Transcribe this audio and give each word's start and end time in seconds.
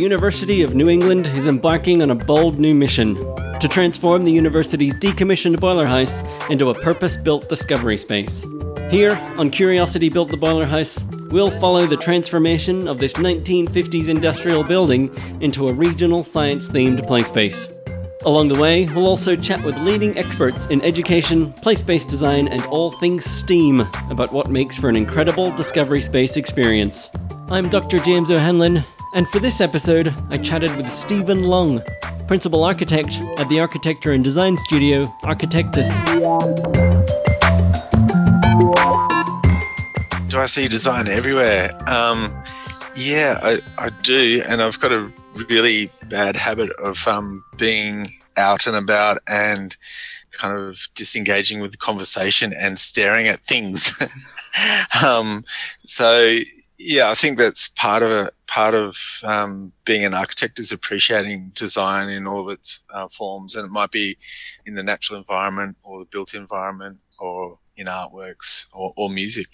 University 0.00 0.62
of 0.62 0.74
New 0.74 0.88
England 0.88 1.26
is 1.34 1.46
embarking 1.46 2.00
on 2.00 2.10
a 2.10 2.14
bold 2.14 2.58
new 2.58 2.74
mission 2.74 3.16
to 3.60 3.68
transform 3.68 4.24
the 4.24 4.32
university's 4.32 4.94
decommissioned 4.94 5.60
boiler 5.60 5.84
house 5.84 6.24
into 6.48 6.70
a 6.70 6.74
purpose 6.74 7.18
built 7.18 7.50
discovery 7.50 7.98
space. 7.98 8.46
Here, 8.90 9.12
on 9.36 9.50
Curiosity 9.50 10.08
Built 10.08 10.30
the 10.30 10.38
Boiler 10.38 10.64
House, 10.64 11.04
we'll 11.30 11.50
follow 11.50 11.86
the 11.86 11.98
transformation 11.98 12.88
of 12.88 12.98
this 12.98 13.12
1950s 13.12 14.08
industrial 14.08 14.64
building 14.64 15.14
into 15.42 15.68
a 15.68 15.72
regional 15.72 16.24
science 16.24 16.70
themed 16.70 17.06
play 17.06 17.22
space. 17.22 17.68
Along 18.24 18.48
the 18.48 18.58
way, 18.58 18.86
we'll 18.86 19.06
also 19.06 19.36
chat 19.36 19.62
with 19.62 19.78
leading 19.80 20.16
experts 20.16 20.64
in 20.68 20.80
education, 20.80 21.52
place 21.52 21.82
based 21.82 22.08
design, 22.08 22.48
and 22.48 22.62
all 22.64 22.90
things 22.90 23.26
STEAM 23.26 23.80
about 24.08 24.32
what 24.32 24.48
makes 24.48 24.78
for 24.78 24.88
an 24.88 24.96
incredible 24.96 25.50
discovery 25.52 26.00
space 26.00 26.38
experience. 26.38 27.10
I'm 27.50 27.68
Dr. 27.68 27.98
James 27.98 28.30
O'Hanlon, 28.30 28.82
and 29.12 29.28
for 29.28 29.40
this 29.40 29.60
episode, 29.60 30.14
I 30.30 30.38
chatted 30.38 30.74
with 30.76 30.90
Stephen 30.92 31.44
Long, 31.44 31.82
Principal 32.28 32.62
Architect 32.62 33.20
at 33.38 33.48
the 33.48 33.58
Architecture 33.58 34.12
and 34.12 34.22
Design 34.22 34.56
Studio 34.56 35.06
Architectus. 35.22 35.88
Do 40.28 40.38
I 40.38 40.46
see 40.46 40.68
design 40.68 41.08
everywhere? 41.08 41.70
Um, 41.88 42.42
yeah, 42.96 43.38
I, 43.42 43.60
I 43.78 43.90
do, 44.02 44.42
and 44.48 44.62
I've 44.62 44.78
got 44.78 44.92
a 44.92 45.10
really 45.48 45.90
bad 46.08 46.36
habit 46.36 46.70
of 46.72 47.06
um, 47.08 47.44
being 47.58 48.06
out 48.36 48.66
and 48.66 48.76
about 48.76 49.18
and 49.26 49.76
kind 50.30 50.56
of 50.56 50.88
disengaging 50.94 51.60
with 51.60 51.72
the 51.72 51.78
conversation 51.78 52.52
and 52.52 52.78
staring 52.78 53.26
at 53.26 53.40
things. 53.40 54.00
um, 55.04 55.42
so 55.84 56.38
yeah, 56.82 57.10
I 57.10 57.14
think 57.14 57.36
that's 57.36 57.68
part 57.68 58.02
of 58.02 58.10
it. 58.10 58.34
Part 58.46 58.74
of 58.74 58.96
um, 59.22 59.70
being 59.84 60.02
an 60.02 60.14
architect 60.14 60.58
is 60.58 60.72
appreciating 60.72 61.52
design 61.54 62.08
in 62.08 62.26
all 62.26 62.48
of 62.48 62.54
its 62.54 62.80
uh, 62.88 63.06
forms, 63.08 63.54
and 63.54 63.66
it 63.66 63.70
might 63.70 63.90
be 63.90 64.16
in 64.64 64.76
the 64.76 64.82
natural 64.82 65.18
environment 65.18 65.76
or 65.82 65.98
the 66.00 66.06
built 66.06 66.32
environment 66.32 66.98
or 67.18 67.58
in 67.76 67.86
artworks 67.86 68.66
or, 68.72 68.94
or 68.96 69.10
music. 69.10 69.48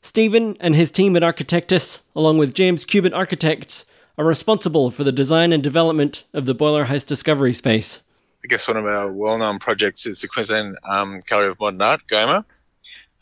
Stephen 0.00 0.56
and 0.60 0.74
his 0.74 0.90
team 0.90 1.14
at 1.14 1.22
Architectus, 1.22 2.00
along 2.16 2.38
with 2.38 2.54
James 2.54 2.86
Cubitt 2.86 3.12
Architects, 3.12 3.84
are 4.16 4.24
responsible 4.24 4.90
for 4.90 5.04
the 5.04 5.12
design 5.12 5.52
and 5.52 5.62
development 5.62 6.24
of 6.32 6.46
the 6.46 6.54
Boiler 6.54 6.84
House 6.84 7.04
Discovery 7.04 7.52
Space. 7.52 8.00
I 8.42 8.48
guess 8.48 8.66
one 8.66 8.78
of 8.78 8.86
our 8.86 9.12
well-known 9.12 9.58
projects 9.58 10.06
is 10.06 10.22
the 10.22 10.28
Queensland 10.28 10.78
um, 10.84 11.20
Gallery 11.28 11.50
of 11.50 11.60
Modern 11.60 11.82
Art, 11.82 12.00
GOMA, 12.08 12.46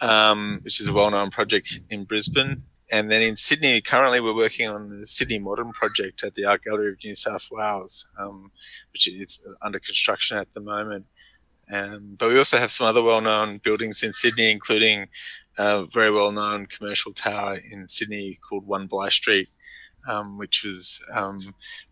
um, 0.00 0.60
which 0.62 0.80
is 0.80 0.86
a 0.86 0.92
well-known 0.92 1.30
project 1.30 1.80
in 1.90 2.04
Brisbane. 2.04 2.62
And 2.92 3.10
then 3.10 3.22
in 3.22 3.36
Sydney, 3.36 3.80
currently 3.80 4.20
we're 4.20 4.34
working 4.34 4.68
on 4.68 4.88
the 4.88 5.06
Sydney 5.06 5.38
Modern 5.38 5.70
project 5.72 6.24
at 6.24 6.34
the 6.34 6.44
Art 6.44 6.62
Gallery 6.64 6.90
of 6.90 6.98
New 7.04 7.14
South 7.14 7.48
Wales, 7.50 8.06
um, 8.18 8.50
which 8.92 9.06
is 9.06 9.46
under 9.62 9.78
construction 9.78 10.38
at 10.38 10.52
the 10.54 10.60
moment. 10.60 11.06
Um, 11.72 12.16
but 12.18 12.30
we 12.30 12.38
also 12.38 12.56
have 12.56 12.72
some 12.72 12.88
other 12.88 13.02
well-known 13.02 13.58
buildings 13.58 14.02
in 14.02 14.12
Sydney, 14.12 14.50
including 14.50 15.06
a 15.56 15.86
very 15.86 16.10
well-known 16.10 16.66
commercial 16.66 17.12
tower 17.12 17.60
in 17.70 17.86
Sydney 17.86 18.40
called 18.48 18.66
One 18.66 18.88
Bligh 18.88 19.10
Street, 19.10 19.48
um, 20.10 20.36
which 20.36 20.64
was 20.64 21.00
um, 21.14 21.38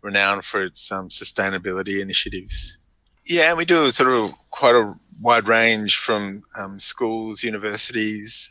renowned 0.03 0.45
for 0.45 0.65
its 0.65 0.91
um, 0.91 1.11
sustainability 1.11 2.01
initiatives. 2.01 2.77
Yeah, 3.25 3.51
and 3.51 3.59
we 3.59 3.65
do 3.65 3.89
sort 3.93 4.11
of 4.11 4.33
quite 4.51 4.75
a 4.75 4.95
wide 5.21 5.47
range 5.47 5.97
from 5.97 6.43
um, 6.59 6.81
schools, 6.81 7.45
universities, 7.45 8.51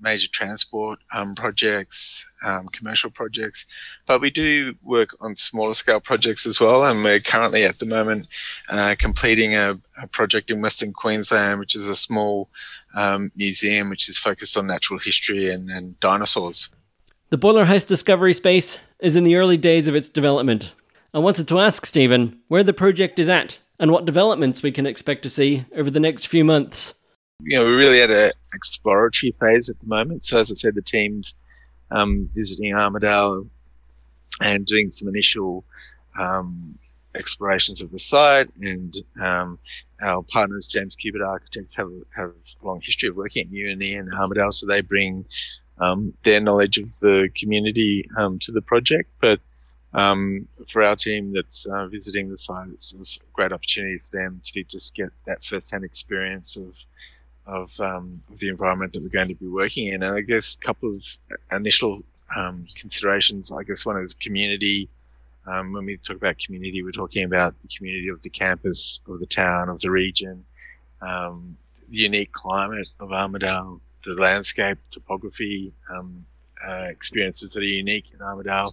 major 0.00 0.28
transport 0.28 0.98
um, 1.14 1.34
projects, 1.34 2.26
um, 2.44 2.68
commercial 2.68 3.10
projects, 3.10 3.66
but 4.06 4.20
we 4.20 4.30
do 4.30 4.74
work 4.82 5.10
on 5.20 5.36
smaller 5.36 5.74
scale 5.74 6.00
projects 6.00 6.46
as 6.46 6.60
well. 6.60 6.84
And 6.84 7.02
we're 7.02 7.20
currently 7.20 7.64
at 7.64 7.78
the 7.78 7.86
moment 7.86 8.28
uh, 8.68 8.94
completing 8.98 9.54
a, 9.54 9.78
a, 10.02 10.06
project 10.08 10.50
in 10.50 10.60
Western 10.60 10.92
Queensland, 10.92 11.60
which 11.60 11.74
is 11.74 11.88
a 11.88 11.96
small 11.96 12.48
um, 12.96 13.30
museum 13.36 13.88
which 13.88 14.08
is 14.08 14.18
focused 14.18 14.56
on 14.56 14.66
natural 14.66 14.98
history 14.98 15.50
and, 15.50 15.70
and 15.70 15.98
dinosaurs. 16.00 16.68
The 17.30 17.38
Boiler 17.38 17.64
House 17.64 17.84
Discovery 17.84 18.32
Space 18.32 18.78
is 19.00 19.16
in 19.16 19.24
the 19.24 19.36
early 19.36 19.56
days 19.56 19.88
of 19.88 19.94
its 19.94 20.08
development. 20.08 20.74
I 21.12 21.18
wanted 21.18 21.48
to 21.48 21.58
ask 21.58 21.86
Stephen 21.86 22.40
where 22.48 22.64
the 22.64 22.72
project 22.72 23.18
is 23.18 23.28
at 23.28 23.60
and 23.78 23.90
what 23.90 24.04
developments 24.04 24.62
we 24.62 24.72
can 24.72 24.86
expect 24.86 25.22
to 25.22 25.30
see 25.30 25.64
over 25.74 25.90
the 25.90 26.00
next 26.00 26.26
few 26.26 26.44
months 26.44 26.94
you 27.40 27.58
know, 27.58 27.64
we're 27.64 27.76
really 27.76 28.00
at 28.00 28.10
an 28.10 28.32
exploratory 28.54 29.34
phase 29.40 29.68
at 29.68 29.78
the 29.80 29.86
moment. 29.86 30.24
So, 30.24 30.40
as 30.40 30.50
I 30.50 30.54
said, 30.54 30.74
the 30.74 30.82
team's 30.82 31.34
um, 31.90 32.28
visiting 32.34 32.72
Armidale 32.72 33.48
and 34.42 34.66
doing 34.66 34.90
some 34.90 35.08
initial 35.08 35.64
um, 36.18 36.78
explorations 37.16 37.82
of 37.82 37.90
the 37.90 37.98
site. 37.98 38.48
And 38.60 38.94
um, 39.20 39.58
our 40.02 40.22
partners, 40.22 40.68
James 40.68 40.96
Cubitt 40.96 41.22
Architects, 41.22 41.76
have, 41.76 41.90
have 42.16 42.30
a 42.30 42.66
long 42.66 42.80
history 42.82 43.08
of 43.08 43.16
working 43.16 43.46
at 43.46 43.52
Uni 43.52 43.94
and 43.94 44.10
Armidale, 44.12 44.52
so 44.52 44.66
they 44.66 44.80
bring 44.80 45.24
um, 45.78 46.14
their 46.22 46.40
knowledge 46.40 46.78
of 46.78 46.86
the 47.00 47.28
community 47.36 48.08
um, 48.16 48.38
to 48.40 48.52
the 48.52 48.62
project. 48.62 49.10
But 49.20 49.40
um, 49.92 50.48
for 50.68 50.82
our 50.82 50.96
team 50.96 51.32
that's 51.32 51.66
uh, 51.66 51.86
visiting 51.88 52.28
the 52.30 52.38
site, 52.38 52.68
it's, 52.72 52.94
it's, 52.94 53.16
a 53.16 53.20
great 53.32 53.52
opportunity 53.52 53.98
for 53.98 54.16
them 54.16 54.40
to 54.42 54.64
just 54.64 54.94
get 54.94 55.10
that 55.26 55.44
first-hand 55.44 55.84
experience 55.84 56.56
of 56.56 56.74
of, 57.46 57.78
um, 57.80 58.22
the 58.38 58.48
environment 58.48 58.92
that 58.92 59.02
we're 59.02 59.08
going 59.08 59.28
to 59.28 59.34
be 59.34 59.48
working 59.48 59.88
in. 59.88 60.02
And 60.02 60.14
I 60.16 60.20
guess 60.20 60.56
a 60.56 60.64
couple 60.64 60.94
of 60.94 61.04
initial 61.52 62.00
um, 62.34 62.64
considerations. 62.74 63.52
I 63.52 63.62
guess 63.62 63.84
one 63.86 63.98
is 63.98 64.14
community. 64.14 64.88
Um, 65.46 65.72
when 65.72 65.84
we 65.84 65.96
talk 65.98 66.16
about 66.16 66.38
community, 66.38 66.82
we're 66.82 66.90
talking 66.90 67.24
about 67.24 67.54
the 67.62 67.68
community 67.76 68.08
of 68.08 68.22
the 68.22 68.30
campus, 68.30 69.00
of 69.08 69.20
the 69.20 69.26
town, 69.26 69.68
of 69.68 69.80
the 69.80 69.90
region, 69.90 70.44
um, 71.02 71.56
the 71.90 71.98
unique 71.98 72.32
climate 72.32 72.88
of 72.98 73.10
Armidale, 73.10 73.78
the 74.04 74.14
landscape, 74.14 74.78
topography, 74.90 75.72
um, 75.90 76.24
uh, 76.66 76.86
experiences 76.88 77.52
that 77.52 77.62
are 77.62 77.66
unique 77.66 78.10
in 78.12 78.20
Armidale. 78.20 78.72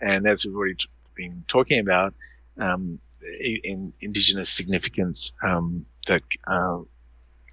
And 0.00 0.26
as 0.26 0.44
we've 0.44 0.54
already 0.54 0.74
t- 0.74 0.88
been 1.16 1.44
talking 1.48 1.80
about, 1.80 2.14
um, 2.58 3.00
in 3.40 3.92
indigenous 4.00 4.50
significance 4.50 5.32
that 6.06 6.22
uh, 6.46 6.78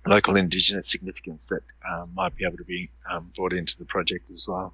local 0.06 0.36
indigenous 0.36 0.90
significance 0.90 1.46
that 1.48 1.62
um, 1.90 2.12
might 2.14 2.36
be 2.36 2.46
able 2.46 2.58
to 2.58 2.64
be 2.64 2.90
um, 3.10 3.32
brought 3.36 3.54
into 3.54 3.78
the 3.78 3.86
project 3.86 4.30
as 4.30 4.46
well. 4.48 4.74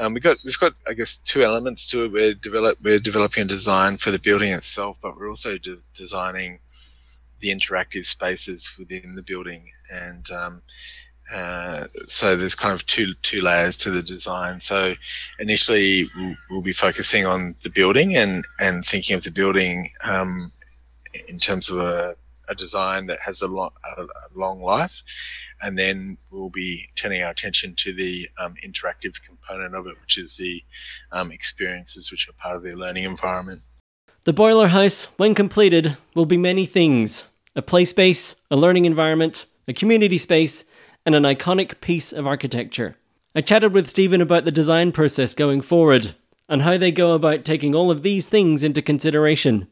Um, 0.00 0.12
we 0.12 0.20
got 0.20 0.38
we've 0.44 0.58
got 0.58 0.74
I 0.88 0.94
guess 0.94 1.18
two 1.18 1.44
elements 1.44 1.88
to 1.90 2.04
it. 2.04 2.12
We're 2.12 2.34
develop 2.34 2.78
we're 2.82 2.98
developing 2.98 3.44
a 3.44 3.46
design 3.46 3.94
for 3.96 4.10
the 4.10 4.18
building 4.18 4.52
itself, 4.52 4.98
but 5.00 5.16
we're 5.16 5.30
also 5.30 5.56
de- 5.56 5.76
designing 5.94 6.58
the 7.38 7.50
interactive 7.50 8.04
spaces 8.04 8.74
within 8.76 9.14
the 9.14 9.22
building, 9.22 9.70
and 9.92 10.28
um, 10.32 10.62
uh, 11.32 11.86
so 12.06 12.36
there's 12.36 12.56
kind 12.56 12.74
of 12.74 12.84
two 12.86 13.14
two 13.22 13.40
layers 13.40 13.76
to 13.78 13.90
the 13.90 14.02
design. 14.02 14.60
So 14.60 14.94
initially 15.38 16.04
we'll, 16.16 16.36
we'll 16.50 16.62
be 16.62 16.72
focusing 16.72 17.24
on 17.24 17.54
the 17.62 17.70
building 17.70 18.16
and 18.16 18.44
and 18.60 18.84
thinking 18.84 19.16
of 19.16 19.22
the 19.22 19.30
building 19.30 19.86
um, 20.04 20.50
in 21.28 21.38
terms 21.38 21.70
of 21.70 21.78
a 21.78 22.16
a 22.48 22.54
design 22.54 23.06
that 23.06 23.20
has 23.20 23.42
a, 23.42 23.48
long, 23.48 23.70
a 23.96 24.06
long 24.34 24.60
life, 24.60 25.02
and 25.62 25.78
then 25.78 26.18
we'll 26.30 26.50
be 26.50 26.88
turning 26.94 27.22
our 27.22 27.30
attention 27.30 27.74
to 27.76 27.92
the 27.92 28.28
um, 28.38 28.54
interactive 28.64 29.22
component 29.22 29.74
of 29.74 29.86
it, 29.86 30.00
which 30.00 30.18
is 30.18 30.36
the 30.36 30.62
um, 31.12 31.30
experiences 31.30 32.10
which 32.10 32.28
are 32.28 32.32
part 32.32 32.56
of 32.56 32.62
the 32.62 32.74
learning 32.74 33.04
environment. 33.04 33.60
The 34.24 34.32
boiler 34.32 34.68
house, 34.68 35.06
when 35.16 35.34
completed, 35.34 35.96
will 36.14 36.26
be 36.26 36.38
many 36.38 36.66
things 36.66 37.24
a 37.56 37.62
play 37.62 37.84
space, 37.84 38.34
a 38.50 38.56
learning 38.56 38.84
environment, 38.84 39.46
a 39.68 39.72
community 39.72 40.18
space, 40.18 40.64
and 41.06 41.14
an 41.14 41.22
iconic 41.22 41.80
piece 41.80 42.12
of 42.12 42.26
architecture. 42.26 42.96
I 43.34 43.42
chatted 43.42 43.72
with 43.72 43.88
Stephen 43.88 44.20
about 44.20 44.44
the 44.44 44.50
design 44.50 44.92
process 44.92 45.34
going 45.34 45.60
forward 45.60 46.14
and 46.48 46.62
how 46.62 46.78
they 46.78 46.92
go 46.92 47.12
about 47.12 47.44
taking 47.44 47.74
all 47.74 47.90
of 47.90 48.02
these 48.02 48.28
things 48.28 48.62
into 48.62 48.82
consideration. 48.82 49.68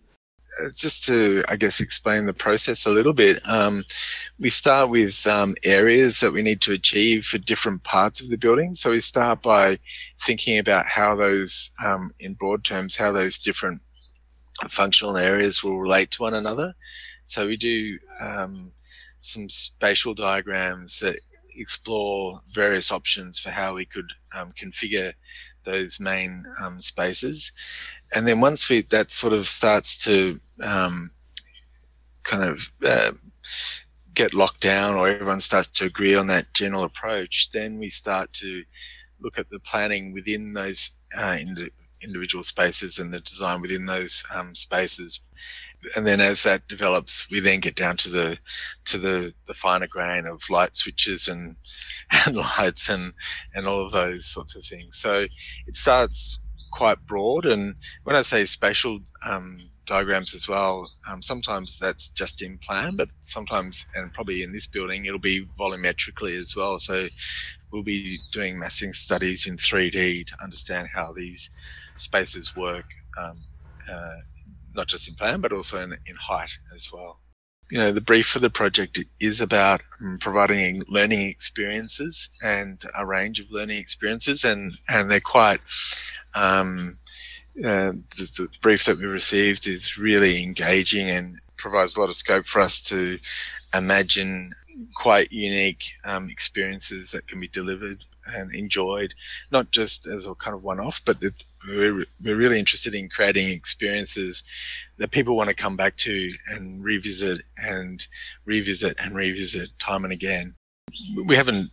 Uh, 0.61 0.69
just 0.77 1.07
to, 1.07 1.43
I 1.49 1.57
guess, 1.57 1.81
explain 1.81 2.27
the 2.27 2.35
process 2.35 2.85
a 2.85 2.91
little 2.91 3.15
bit, 3.15 3.39
um, 3.49 3.83
we 4.39 4.51
start 4.51 4.91
with 4.91 5.27
um, 5.27 5.55
areas 5.65 6.21
that 6.21 6.33
we 6.33 6.43
need 6.43 6.61
to 6.63 6.73
achieve 6.73 7.25
for 7.25 7.39
different 7.39 7.83
parts 7.85 8.21
of 8.21 8.29
the 8.29 8.37
building. 8.37 8.75
So 8.75 8.91
we 8.91 9.01
start 9.01 9.41
by 9.41 9.79
thinking 10.21 10.59
about 10.59 10.85
how 10.85 11.17
those, 11.17 11.71
um, 11.85 12.11
in 12.21 12.35
broad 12.35 12.65
terms, 12.65 12.97
how 12.97 13.13
those 13.13 13.39
different 13.39 13.81
functional 14.69 15.17
areas 15.17 15.65
will 15.65 15.81
relate 15.81 16.11
to 16.13 16.23
one 16.23 16.35
another. 16.35 16.75
So 17.25 17.47
we 17.47 17.57
do 17.57 17.99
um, 18.21 18.73
some 19.19 19.49
spatial 19.49 20.13
diagrams 20.13 21.01
that 21.01 21.19
explore 21.57 22.39
various 22.53 22.93
options 22.93 23.39
for 23.39 23.51
how 23.51 23.75
we 23.75 23.87
could 23.87 24.11
um, 24.35 24.53
configure 24.53 25.15
those 25.65 26.01
main 26.01 26.43
um, 26.61 26.81
spaces 26.81 27.53
and 28.15 28.27
then 28.27 28.41
once 28.41 28.69
we 28.69 28.83
that 28.83 29.11
sort 29.11 29.33
of 29.33 29.47
starts 29.47 30.03
to 30.05 30.39
um, 30.63 31.11
kind 32.25 32.45
of 32.45 32.71
uh, 32.85 33.13
get 34.15 34.35
locked 34.35 34.61
down, 34.61 34.95
or 34.95 35.09
everyone 35.09 35.41
starts 35.41 35.69
to 35.69 35.87
agree 35.87 36.15
on 36.15 36.27
that 36.29 36.53
general 36.55 36.85
approach, 36.85 37.51
then 37.51 37.79
we 37.79 37.89
start 37.89 38.33
to 38.35 38.63
look 39.21 39.39
at 39.39 39.51
the 39.51 39.61
planning 39.61 40.13
within 40.13 40.53
those 40.53 40.97
uh, 41.19 41.39
individual 42.03 42.43
spaces 42.43 42.99
and 42.99 43.13
the 43.13 43.21
design 43.21 43.61
within 43.61 43.87
those 43.87 44.25
um, 44.35 44.55
spaces. 44.55 45.21
And 45.97 46.07
then 46.07 46.21
as 46.21 46.43
that 46.45 46.69
develops, 46.69 47.29
we 47.31 47.41
then 47.41 47.61
get 47.61 47.75
down 47.75 47.97
to 47.99 48.09
the 48.09 48.39
to 48.85 48.99
the, 48.99 49.33
the 49.47 49.55
finer 49.55 49.89
grain 49.89 50.27
of 50.27 50.43
light 50.49 50.77
switches 50.77 51.29
and 51.29 51.57
and 52.27 52.37
lights 52.37 52.89
and 52.89 53.13
and 53.55 53.67
all 53.67 53.85
of 53.85 53.93
those 53.93 54.27
sorts 54.27 54.55
of 54.55 54.65
things. 54.65 54.99
So 54.99 55.27
it 55.67 55.77
starts 55.77 56.39
quite 56.73 57.07
broad. 57.07 57.45
And 57.45 57.75
when 58.05 58.17
I 58.17 58.23
say 58.23 58.45
spatial 58.45 59.01
um, 59.29 59.57
diagrams 59.87 60.35
as 60.35 60.49
well, 60.49 60.89
um, 61.11 61.23
sometimes 61.23 61.79
that's 61.79 62.09
just 62.09 62.43
in 62.43 62.59
plan, 62.59 62.97
but 62.97 63.09
sometimes, 63.21 63.87
and 63.95 64.13
probably 64.13 64.43
in 64.43 64.53
this 64.53 64.67
building, 64.67 65.05
it'll 65.05 65.19
be 65.19 65.47
volumetrically 65.59 66.41
as 66.41 66.57
well. 66.57 66.79
So 66.79 67.07
we'll 67.71 67.83
be 67.83 68.19
doing 68.33 68.59
massing 68.59 68.93
studies 68.93 69.47
in 69.47 69.57
3D 69.57 70.27
to 70.27 70.43
understand 70.43 70.89
how 70.93 71.13
these 71.13 71.51
spaces 71.97 72.57
work, 72.57 72.87
um, 73.19 73.41
uh, 73.91 74.17
not 74.75 74.89
just 74.89 75.09
in 75.09 75.15
plan, 75.15 75.41
but 75.41 75.53
also 75.53 75.81
in, 75.81 75.93
in 75.93 76.17
height 76.17 76.59
as 76.75 76.91
well 76.93 77.23
you 77.73 77.79
know, 77.79 77.91
the 77.91 78.03
brief 78.03 78.27
for 78.27 78.39
the 78.39 78.51
project 78.51 79.01
is 79.19 79.41
about 79.41 79.81
um, 80.03 80.19
providing 80.21 80.83
learning 80.89 81.23
experiences 81.23 82.29
and 82.45 82.83
a 82.99 83.07
range 83.07 83.41
of 83.41 83.51
learning 83.51 83.79
experiences, 83.79 84.45
and 84.45 84.73
and 84.91 85.11
they're 85.11 85.21
quite. 85.21 85.61
Um, 86.35 86.99
uh, 87.59 87.93
the, 88.17 88.49
the, 88.51 88.59
brief 88.63 88.85
that 88.87 88.99
we 88.99 89.05
received 89.05 89.67
is 89.67 89.99
really 89.99 90.43
engaging 90.43 91.11
and 91.11 91.37
provides 91.59 91.97
a 91.97 92.01
lot 92.01 92.09
of 92.09 92.15
scope 92.15 92.47
for 92.47 92.61
us 92.63 92.81
to 92.81 93.19
imagine 93.77 94.51
quite 94.95 95.31
unique 95.31 95.85
um, 96.07 96.31
experiences 96.31 97.11
that 97.11 97.27
can 97.29 97.41
be 97.41 97.49
delivered 97.49 98.05
and 98.37 98.55
enjoyed, 98.55 99.15
not 99.51 99.71
just 99.71 100.07
as 100.07 100.27
a 100.27 100.35
kind 100.35 100.55
of 100.55 100.63
one-off, 100.63 101.03
but 101.05 101.21
that 101.21 101.45
we're, 101.67 102.05
we're 102.25 102.37
really 102.37 102.59
interested 102.59 102.95
in 102.95 103.09
creating 103.09 103.49
experiences 103.51 104.43
that 104.99 105.11
people 105.11 105.37
want 105.37 105.49
to 105.49 105.55
come 105.55 105.77
back 105.77 105.97
to 105.97 106.31
and 106.49 106.83
revisit 106.83 107.41
and 107.69 108.07
revisit 108.45 108.97
and 109.03 109.15
revisit 109.15 109.69
time 109.79 110.05
and 110.05 110.13
again. 110.13 110.55
We 111.25 111.37
haven't 111.37 111.69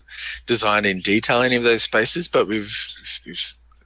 designed 0.45 0.85
in 0.85 0.97
detail 0.97 1.41
any 1.41 1.56
of 1.56 1.63
those 1.63 1.83
spaces, 1.83 2.27
but 2.27 2.47
we've, 2.47 2.73
we've 3.25 3.41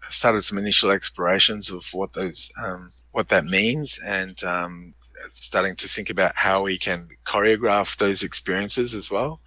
started 0.09 0.43
some 0.43 0.57
initial 0.57 0.91
explorations 0.91 1.71
of 1.71 1.85
what 1.93 2.13
those 2.13 2.51
um, 2.63 2.91
what 3.11 3.29
that 3.29 3.45
means 3.45 3.99
and 4.05 4.43
um, 4.43 4.93
starting 5.29 5.75
to 5.75 5.87
think 5.87 6.09
about 6.09 6.35
how 6.35 6.63
we 6.63 6.77
can 6.77 7.07
choreograph 7.25 7.97
those 7.97 8.23
experiences 8.23 8.95
as 8.95 9.11
well. 9.11 9.39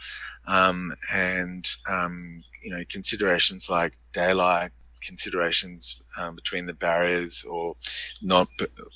Um, 0.47 0.93
and 1.13 1.67
um, 1.91 2.37
you 2.63 2.71
know 2.71 2.83
considerations 2.89 3.69
like 3.69 3.95
daylight 4.13 4.71
considerations 5.07 6.05
um, 6.19 6.35
between 6.35 6.67
the 6.67 6.75
barriers 6.75 7.45
or 7.49 7.77
not 8.23 8.49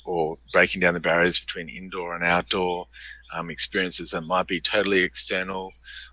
or 0.05 0.37
breaking 0.53 0.81
down 0.81 0.93
the 0.93 0.99
barriers 0.99 1.39
between 1.39 1.69
indoor 1.69 2.13
and 2.15 2.23
outdoor 2.23 2.87
um, 3.35 3.49
experiences 3.49 4.11
that 4.11 4.27
might 4.27 4.47
be 4.47 4.59
totally 4.59 5.03
external 5.03 5.71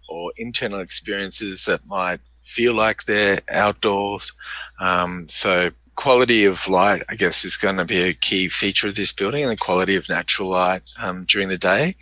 or 0.08 0.30
internal 0.38 0.80
experiences 0.80 1.64
that 1.64 1.80
might 1.88 2.20
feel 2.42 2.74
like 2.74 3.02
they're 3.04 3.40
outdoors. 3.50 4.32
Um, 4.80 5.26
so 5.28 5.70
quality 5.96 6.44
of 6.44 6.68
light 6.68 7.02
i 7.10 7.16
guess 7.16 7.44
is 7.44 7.56
going 7.56 7.76
to 7.76 7.84
be 7.84 8.00
a 8.00 8.14
key 8.14 8.46
feature 8.48 8.86
of 8.86 8.94
this 8.94 9.10
building 9.10 9.42
and 9.42 9.50
the 9.50 9.56
quality 9.56 9.96
of 9.96 10.08
natural 10.08 10.48
light 10.48 10.82
um, 11.02 11.24
during 11.26 11.48
the 11.48 11.58
day 11.58 11.92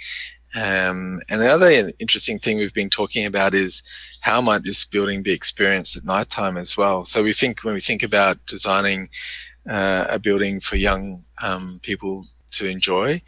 um, 0.56 1.20
and 1.30 1.40
the 1.40 1.52
other 1.52 1.68
interesting 1.98 2.38
thing 2.38 2.56
we've 2.56 2.72
been 2.72 2.88
talking 2.88 3.26
about 3.26 3.52
is 3.54 3.82
how 4.22 4.40
might 4.40 4.62
this 4.62 4.86
building 4.86 5.22
be 5.22 5.32
experienced 5.32 5.96
at 5.98 6.04
nighttime 6.04 6.56
as 6.56 6.76
well. 6.78 7.04
So 7.04 7.22
we 7.22 7.32
think 7.32 7.62
when 7.62 7.74
we 7.74 7.80
think 7.80 8.02
about 8.02 8.38
designing 8.46 9.10
uh, 9.68 10.06
a 10.08 10.18
building 10.18 10.60
for 10.60 10.76
young 10.76 11.22
um, 11.44 11.78
people 11.82 12.24
to 12.52 12.66
enjoy, 12.66 13.20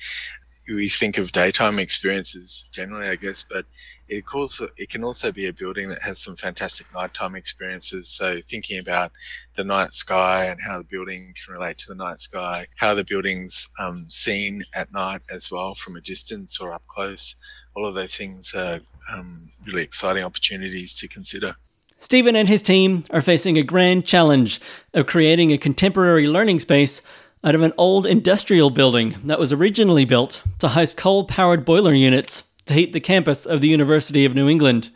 we 0.68 0.88
think 0.88 1.18
of 1.18 1.32
daytime 1.32 1.78
experiences 1.78 2.68
generally, 2.72 3.08
I 3.08 3.16
guess, 3.16 3.42
but 3.42 3.64
it 4.08 4.24
also 4.34 4.68
it 4.76 4.90
can 4.90 5.02
also 5.02 5.32
be 5.32 5.46
a 5.46 5.52
building 5.52 5.88
that 5.88 6.02
has 6.02 6.18
some 6.18 6.36
fantastic 6.36 6.86
nighttime 6.94 7.34
experiences. 7.34 8.08
So 8.08 8.40
thinking 8.42 8.78
about 8.78 9.12
the 9.56 9.64
night 9.64 9.94
sky 9.94 10.44
and 10.46 10.60
how 10.60 10.78
the 10.78 10.84
building 10.84 11.34
can 11.44 11.54
relate 11.54 11.78
to 11.78 11.88
the 11.88 11.94
night 11.94 12.20
sky, 12.20 12.66
how 12.76 12.94
the 12.94 13.04
building's 13.04 13.68
um, 13.78 13.96
seen 14.08 14.62
at 14.74 14.92
night 14.92 15.22
as 15.32 15.50
well 15.50 15.74
from 15.74 15.96
a 15.96 16.00
distance 16.00 16.60
or 16.60 16.72
up 16.72 16.86
close. 16.86 17.34
All 17.74 17.86
of 17.86 17.94
those 17.94 18.14
things 18.14 18.54
are 18.54 18.80
um, 19.14 19.50
really 19.66 19.82
exciting 19.82 20.24
opportunities 20.24 20.94
to 20.94 21.08
consider. 21.08 21.54
Stephen 22.00 22.36
and 22.36 22.48
his 22.48 22.62
team 22.62 23.04
are 23.10 23.20
facing 23.20 23.58
a 23.58 23.62
grand 23.62 24.06
challenge 24.06 24.60
of 24.94 25.06
creating 25.06 25.52
a 25.52 25.58
contemporary 25.58 26.28
learning 26.28 26.60
space 26.60 27.02
out 27.44 27.54
of 27.54 27.62
an 27.62 27.72
old 27.78 28.06
industrial 28.06 28.70
building 28.70 29.14
that 29.24 29.38
was 29.38 29.52
originally 29.52 30.04
built 30.04 30.42
to 30.58 30.68
house 30.68 30.94
coal 30.94 31.24
powered 31.24 31.64
boiler 31.64 31.94
units 31.94 32.48
to 32.66 32.74
heat 32.74 32.92
the 32.92 33.00
campus 33.00 33.46
of 33.46 33.60
the 33.60 33.68
University 33.68 34.24
of 34.24 34.34
New 34.34 34.48
England. 34.48 34.90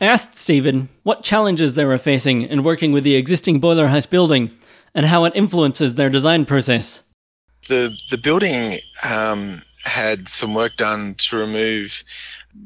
I 0.00 0.06
asked 0.06 0.38
Stephen 0.38 0.88
what 1.02 1.24
challenges 1.24 1.74
they 1.74 1.84
were 1.84 1.98
facing 1.98 2.42
in 2.42 2.62
working 2.62 2.92
with 2.92 3.04
the 3.04 3.16
existing 3.16 3.60
boiler 3.60 3.88
house 3.88 4.06
building 4.06 4.50
and 4.94 5.06
how 5.06 5.24
it 5.24 5.34
influences 5.34 5.94
their 5.94 6.10
design 6.10 6.46
process. 6.46 7.02
The, 7.68 7.94
the 8.10 8.18
building 8.18 8.78
um, 9.04 9.60
had 9.84 10.28
some 10.28 10.54
work 10.54 10.76
done 10.76 11.14
to 11.18 11.36
remove 11.36 12.02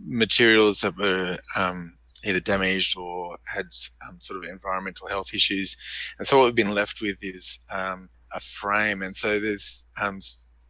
materials 0.07 0.83
that 0.83 0.97
were 0.97 1.39
um, 1.57 1.93
either 2.25 2.41
damaged 2.41 2.97
or 2.97 3.37
had 3.45 3.67
um, 4.09 4.21
sort 4.21 4.43
of 4.45 4.51
environmental 4.51 5.09
health 5.09 5.35
issues. 5.35 5.77
And 6.19 6.27
so 6.27 6.39
what 6.39 6.45
we've 6.45 6.55
been 6.55 6.75
left 6.75 7.01
with 7.01 7.19
is 7.23 7.65
um, 7.71 8.09
a 8.35 8.41
frame. 8.41 9.03
And 9.03 9.15
so 9.15 9.41
there's 9.41 9.87
um, 10.01 10.19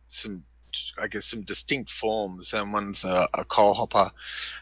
some 0.07 0.45
I 1.01 1.07
guess 1.07 1.27
some 1.27 1.43
distinct 1.43 1.91
forms. 1.91 2.53
And 2.53 2.73
one's 2.73 3.05
a, 3.05 3.29
a 3.35 3.45
coal 3.45 3.75
hopper 3.75 4.11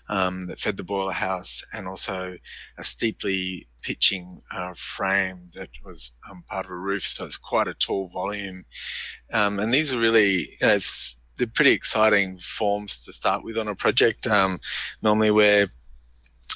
um, 0.09 0.47
that 0.47 0.61
fed 0.61 0.77
the 0.77 0.85
boiler 0.85 1.13
house, 1.13 1.65
and 1.73 1.87
also 1.87 2.37
a 2.79 2.85
steeply 2.85 3.67
pitching 3.83 4.41
uh, 4.55 4.75
frame 4.77 5.39
that 5.55 5.69
was 5.85 6.13
um, 6.31 6.43
part 6.49 6.67
of 6.67 6.73
a 6.73 6.77
roof. 6.77 7.03
So 7.03 7.25
it's 7.25 7.37
quite 7.37 7.69
a 7.69 7.75
tall 7.75 8.09
volume. 8.09 8.65
Um, 9.33 9.59
and 9.59 9.73
these 9.73 9.95
are 9.95 10.01
really, 10.01 10.57
you 10.61 10.67
know, 10.67 10.79
they're 11.37 11.47
pretty 11.47 11.73
exciting 11.73 12.39
forms 12.39 13.05
to 13.05 13.13
start 13.13 13.43
with 13.43 13.57
on 13.57 13.69
a 13.69 13.75
project. 13.75 14.27
Um, 14.27 14.61
normally, 15.03 15.31
we're 15.31 15.69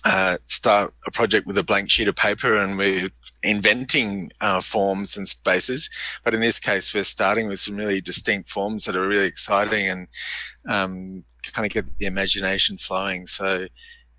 uh, 0.05 0.37
start 0.43 0.93
a 1.06 1.11
project 1.11 1.47
with 1.47 1.56
a 1.56 1.62
blank 1.62 1.90
sheet 1.90 2.08
of 2.08 2.17
paper 2.17 2.55
and 2.55 2.76
we're 2.76 3.08
inventing 3.44 4.31
uh, 4.41 4.61
forms 4.61 5.17
and 5.17 5.28
spaces. 5.28 5.90
But 6.25 6.35
in 6.35 6.40
this 6.40 6.59
case, 6.59 6.95
we're 6.95 7.04
starting 7.04 7.49
with 7.49 7.61
some 7.61 7.76
really 7.76 8.00
distinct 8.00 8.49
forms 8.49 8.85
that 8.85 8.97
are 8.97 9.07
really 9.07 9.26
exciting 9.26 9.88
and 9.88 10.09
um, 10.69 11.25
kind 11.52 11.66
of 11.66 11.73
get 11.73 11.99
the 11.99 12.07
imagination 12.07 12.76
flowing. 12.78 13.26
So 13.26 13.66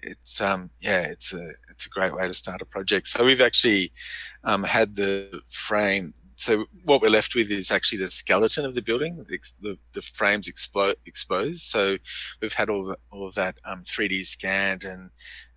it's 0.02 0.42
um, 0.42 0.70
yeah, 0.80 1.02
it's 1.02 1.34
a 1.34 1.50
it's 1.70 1.86
a 1.86 1.90
great 1.90 2.16
way 2.16 2.28
to 2.28 2.34
start 2.34 2.62
a 2.62 2.66
project. 2.66 3.08
So 3.08 3.26
we've 3.26 3.42
actually 3.42 3.92
um, 4.44 4.64
had 4.64 4.96
the 4.96 5.42
frame. 5.50 6.14
So 6.38 6.66
what 6.84 7.02
we're 7.02 7.10
left 7.10 7.36
with 7.36 7.50
is 7.52 7.72
actually 7.72 8.00
the 8.00 8.08
skeleton 8.08 8.66
of 8.66 8.76
the 8.76 8.82
building. 8.82 9.18
The, 9.62 9.78
the, 9.94 10.02
frames 10.02 10.50
expo- 10.50 10.96
exposed. 11.06 11.62
So 11.62 11.98
we've 12.42 12.54
had 12.54 12.70
all 12.70 12.86
the, 12.86 12.98
all 13.12 13.26
of 13.26 13.36
that 13.36 13.58
um, 13.66 13.82
3D 13.82 14.26
scanned, 14.26 14.84
and 14.84 15.10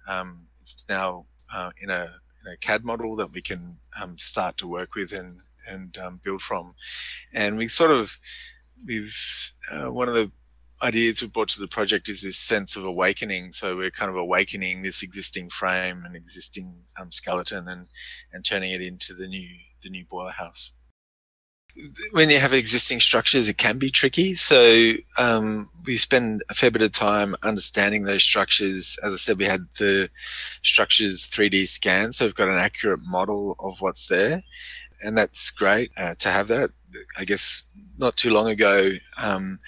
um, 0.09 0.47
it's 0.61 0.85
now 0.88 1.26
uh, 1.52 1.71
in 1.81 1.90
a 1.90 2.11
a 2.47 2.57
CAD 2.57 2.85
model 2.85 3.16
that 3.16 3.33
we 3.33 3.42
can 3.42 3.78
um, 4.00 4.16
start 4.18 4.57
to 4.59 4.66
work 4.66 4.95
with 4.95 5.12
and 5.12 5.40
and 5.68 5.99
um, 5.99 6.21
build 6.25 6.40
from. 6.40 6.75
And 7.35 7.59
we 7.59 7.68
sort 7.68 7.90
of 7.90 8.18
we've 8.87 9.16
uh, 9.73 9.92
one 9.92 10.09
of 10.09 10.14
the 10.14 10.30
ideas 10.83 11.21
we 11.21 11.28
brought 11.28 11.49
to 11.49 11.61
the 11.61 11.68
project 11.68 12.09
is 12.09 12.23
this 12.23 12.38
sense 12.38 12.76
of 12.76 12.85
awakening. 12.85 13.52
So 13.52 13.76
we're 13.76 13.90
kind 13.90 14.11
of 14.11 14.16
awakening 14.16 14.83
this 14.83 15.02
existing 15.02 15.50
frame 15.50 16.02
and 16.04 16.14
existing 16.14 16.73
um, 17.00 17.11
skeleton 17.11 17.68
and 17.68 17.87
and 18.33 18.45
turning 18.45 18.73
it 18.73 18.80
into 18.80 19.14
the 19.14 19.26
new 19.26 19.49
the 19.83 19.90
new 19.90 20.04
boiler 20.04 20.33
house 20.33 20.73
when 22.13 22.29
you 22.31 22.39
have 22.39 22.53
existing 22.53 23.01
structures, 23.01 23.49
it 23.49 23.59
can 23.59 23.79
be 23.79 23.91
tricky. 23.91 24.35
So 24.35 24.93
um, 25.17 25.71
we 25.85 25.97
spend 25.97 26.43
a 26.49 26.55
fair 26.55 26.71
bit 26.71 26.83
of 26.83 26.93
time 26.93 27.37
understanding 27.43 28.03
those 28.03 28.25
structures. 28.25 28.99
As 29.05 29.13
I 29.13 29.17
said, 29.17 29.39
we 29.39 29.45
had 29.45 29.67
the 29.79 30.09
structures 30.63 31.31
3D 31.31 31.67
scanned, 31.69 32.15
so 32.15 32.25
we've 32.25 32.35
got 32.35 32.49
an 32.49 32.59
accurate 32.59 33.01
model 33.09 33.57
of 33.61 33.81
what's 33.81 34.09
there, 34.09 34.43
and 35.05 35.17
that's 35.17 35.51
great 35.51 35.91
uh, 35.99 36.15
to 36.19 36.29
have 36.31 36.49
that. 36.49 36.71
I 37.17 37.25
guess 37.25 37.63
not 37.99 38.17
too 38.17 38.33
long 38.33 38.49
ago, 38.49 38.91
um, 39.23 39.59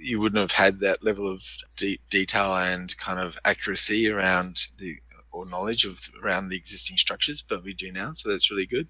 you 0.00 0.20
wouldn't 0.20 0.40
have 0.40 0.52
had 0.52 0.80
that 0.80 1.04
level 1.04 1.30
of 1.30 1.44
de- 1.76 2.00
detail 2.08 2.54
and 2.56 2.96
kind 2.98 3.18
of 3.18 3.36
accuracy 3.44 4.10
around 4.10 4.66
the 4.78 4.96
or 5.30 5.48
knowledge 5.48 5.84
of 5.84 6.00
around 6.22 6.48
the 6.48 6.56
existing 6.56 6.96
structures, 6.96 7.42
but 7.42 7.62
we 7.62 7.74
do 7.74 7.92
now, 7.92 8.12
so 8.12 8.28
that's 8.28 8.50
really 8.50 8.66
good. 8.66 8.88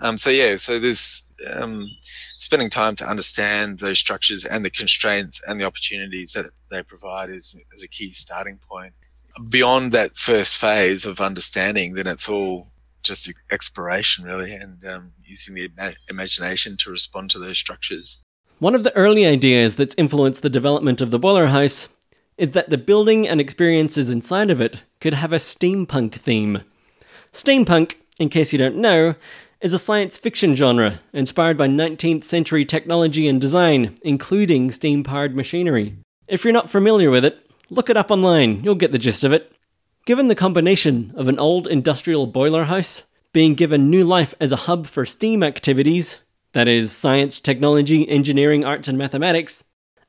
Um, 0.00 0.18
so 0.18 0.30
yeah, 0.30 0.56
so 0.56 0.78
there's 0.78 1.26
um, 1.52 1.86
spending 2.38 2.70
time 2.70 2.96
to 2.96 3.08
understand 3.08 3.78
those 3.78 3.98
structures 3.98 4.44
and 4.44 4.64
the 4.64 4.70
constraints 4.70 5.42
and 5.46 5.60
the 5.60 5.64
opportunities 5.64 6.32
that 6.32 6.46
they 6.70 6.82
provide 6.82 7.30
is, 7.30 7.60
is 7.72 7.84
a 7.84 7.88
key 7.88 8.10
starting 8.10 8.58
point. 8.68 8.92
Beyond 9.48 9.92
that 9.92 10.16
first 10.16 10.58
phase 10.58 11.06
of 11.06 11.20
understanding, 11.20 11.94
then 11.94 12.06
it's 12.06 12.28
all 12.28 12.68
just 13.02 13.32
exploration 13.50 14.24
really, 14.24 14.54
and 14.54 14.84
um, 14.86 15.12
using 15.24 15.54
the 15.54 15.70
imagination 16.08 16.76
to 16.78 16.90
respond 16.90 17.30
to 17.30 17.38
those 17.38 17.58
structures. 17.58 18.18
One 18.58 18.74
of 18.74 18.84
the 18.84 18.94
early 18.94 19.24
ideas 19.24 19.76
that's 19.76 19.94
influenced 19.96 20.42
the 20.42 20.50
development 20.50 21.00
of 21.00 21.10
the 21.10 21.18
boiler 21.18 21.46
house 21.46 21.88
is 22.40 22.52
that 22.52 22.70
the 22.70 22.78
building 22.78 23.28
and 23.28 23.38
experiences 23.38 24.08
inside 24.08 24.50
of 24.50 24.62
it 24.62 24.84
could 24.98 25.12
have 25.12 25.30
a 25.30 25.36
steampunk 25.36 26.14
theme. 26.14 26.62
Steampunk, 27.34 27.96
in 28.18 28.30
case 28.30 28.50
you 28.50 28.58
don't 28.58 28.76
know, 28.76 29.14
is 29.60 29.74
a 29.74 29.78
science 29.78 30.16
fiction 30.16 30.56
genre 30.56 31.00
inspired 31.12 31.58
by 31.58 31.68
19th 31.68 32.24
century 32.24 32.64
technology 32.64 33.28
and 33.28 33.42
design, 33.42 33.98
including 34.00 34.70
steam 34.70 35.04
powered 35.04 35.36
machinery. 35.36 35.98
If 36.28 36.42
you're 36.42 36.54
not 36.54 36.70
familiar 36.70 37.10
with 37.10 37.26
it, 37.26 37.46
look 37.68 37.90
it 37.90 37.98
up 37.98 38.10
online, 38.10 38.64
you'll 38.64 38.74
get 38.74 38.92
the 38.92 38.98
gist 38.98 39.22
of 39.22 39.34
it. 39.34 39.52
Given 40.06 40.28
the 40.28 40.34
combination 40.34 41.12
of 41.14 41.28
an 41.28 41.38
old 41.38 41.66
industrial 41.66 42.26
boiler 42.26 42.64
house 42.64 43.02
being 43.34 43.54
given 43.54 43.90
new 43.90 44.02
life 44.02 44.34
as 44.40 44.50
a 44.50 44.64
hub 44.64 44.86
for 44.86 45.04
STEAM 45.04 45.42
activities, 45.42 46.20
that 46.52 46.68
is, 46.68 46.90
science, 46.90 47.38
technology, 47.38 48.08
engineering, 48.08 48.64
arts, 48.64 48.88
and 48.88 48.96
mathematics, 48.96 49.62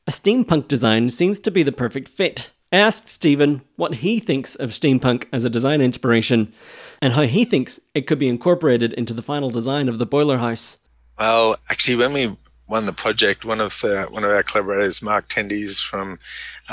a 0.07 0.11
steampunk 0.11 0.67
design 0.67 1.09
seems 1.09 1.39
to 1.41 1.51
be 1.51 1.63
the 1.63 1.71
perfect 1.71 2.07
fit. 2.07 2.51
I 2.71 2.77
asked 2.77 3.09
Stephen 3.09 3.61
what 3.75 3.95
he 3.95 4.19
thinks 4.19 4.55
of 4.55 4.69
steampunk 4.69 5.25
as 5.33 5.45
a 5.45 5.49
design 5.49 5.81
inspiration 5.81 6.53
and 7.01 7.13
how 7.13 7.23
he 7.23 7.43
thinks 7.45 7.79
it 7.93 8.07
could 8.07 8.19
be 8.19 8.29
incorporated 8.29 8.93
into 8.93 9.13
the 9.13 9.21
final 9.21 9.49
design 9.49 9.89
of 9.89 9.99
the 9.99 10.05
boiler 10.05 10.37
house. 10.37 10.77
Well, 11.19 11.55
actually, 11.69 11.97
when 11.97 12.13
we 12.13 12.35
won 12.67 12.85
the 12.85 12.93
project, 12.93 13.43
one 13.43 13.59
of 13.59 13.77
the, 13.81 14.07
one 14.11 14.23
of 14.23 14.31
our 14.31 14.41
collaborators, 14.41 15.01
Mark 15.01 15.27
Tendies 15.27 15.79
from 15.81 16.17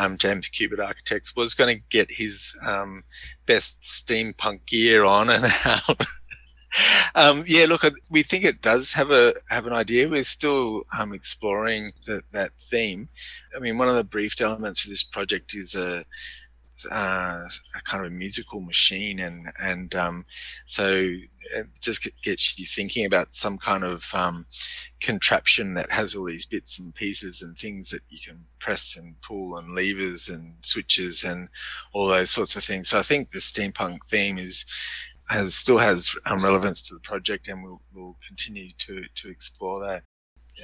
um, 0.01 0.17
James 0.17 0.49
Cubitt 0.49 0.79
Architects, 0.79 1.35
was 1.35 1.55
going 1.55 1.77
to 1.77 1.83
get 1.91 2.11
his 2.11 2.57
um, 2.67 3.03
best 3.47 3.83
steampunk 3.83 4.65
gear 4.67 5.05
on 5.05 5.29
and 5.29 5.45
out 5.67 6.05
um, 7.15 7.43
yeah, 7.47 7.67
look, 7.69 7.83
we 8.11 8.23
think 8.23 8.45
it 8.45 8.61
does 8.61 8.93
have 8.93 9.11
a 9.11 9.35
have 9.49 9.67
an 9.67 9.73
idea. 9.73 10.09
We're 10.09 10.25
still 10.25 10.83
um, 10.99 11.13
exploring 11.13 11.91
the, 12.07 12.23
that 12.33 12.51
theme. 12.59 13.09
I 13.57 13.61
mean, 13.61 13.79
one 13.79 13.89
of 13.89 13.97
the 13.97 14.05
briefed 14.05 14.41
elements 14.41 14.81
for 14.81 14.89
this 14.89 15.05
project 15.05 15.55
is 15.55 15.75
a, 15.75 16.05
uh, 16.93 17.41
a 17.77 17.83
kind 17.85 18.05
of 18.05 18.13
a 18.13 18.15
musical 18.15 18.61
machine, 18.61 19.21
and 19.21 19.49
and 19.61 19.95
um, 19.95 20.25
so 20.65 21.11
it 21.55 21.67
just 21.81 22.09
gets 22.23 22.59
you 22.59 22.67
thinking 22.67 23.07
about 23.07 23.35
some 23.35 23.57
kind 23.57 23.85
of 23.85 24.13
um, 24.15 24.47
contraption 25.01 25.75
that 25.75 25.91
has 25.91 26.15
all 26.15 26.27
these 26.27 26.47
bits 26.47 26.79
and 26.79 26.95
pieces 26.95 27.43
and 27.43 27.57
things 27.57 27.91
that 27.91 28.03
you 28.09 28.19
can 28.25 28.45
press 28.59 28.97
and 28.97 29.21
pull 29.23 29.57
and 29.57 29.75
levers 29.75 30.29
and 30.29 30.55
switches 30.61 31.25
and 31.25 31.49
all 31.93 32.09
those 32.09 32.31
sorts 32.31 32.57
of 32.57 32.65
things. 32.65 32.89
So 32.89 32.99
I 32.99 33.03
think 33.03 33.31
the 33.31 33.39
steampunk 33.39 34.05
theme 34.07 34.39
is 34.39 34.65
has 35.29 35.55
still 35.55 35.79
has 35.79 36.15
um, 36.27 36.43
relevance 36.43 36.87
to 36.89 36.95
the 36.95 37.01
project, 37.01 37.49
and 37.49 37.63
we'll, 37.63 37.81
we'll 37.95 38.17
continue 38.27 38.71
to 38.79 39.03
to 39.03 39.29
explore 39.29 39.81
that. 39.81 40.03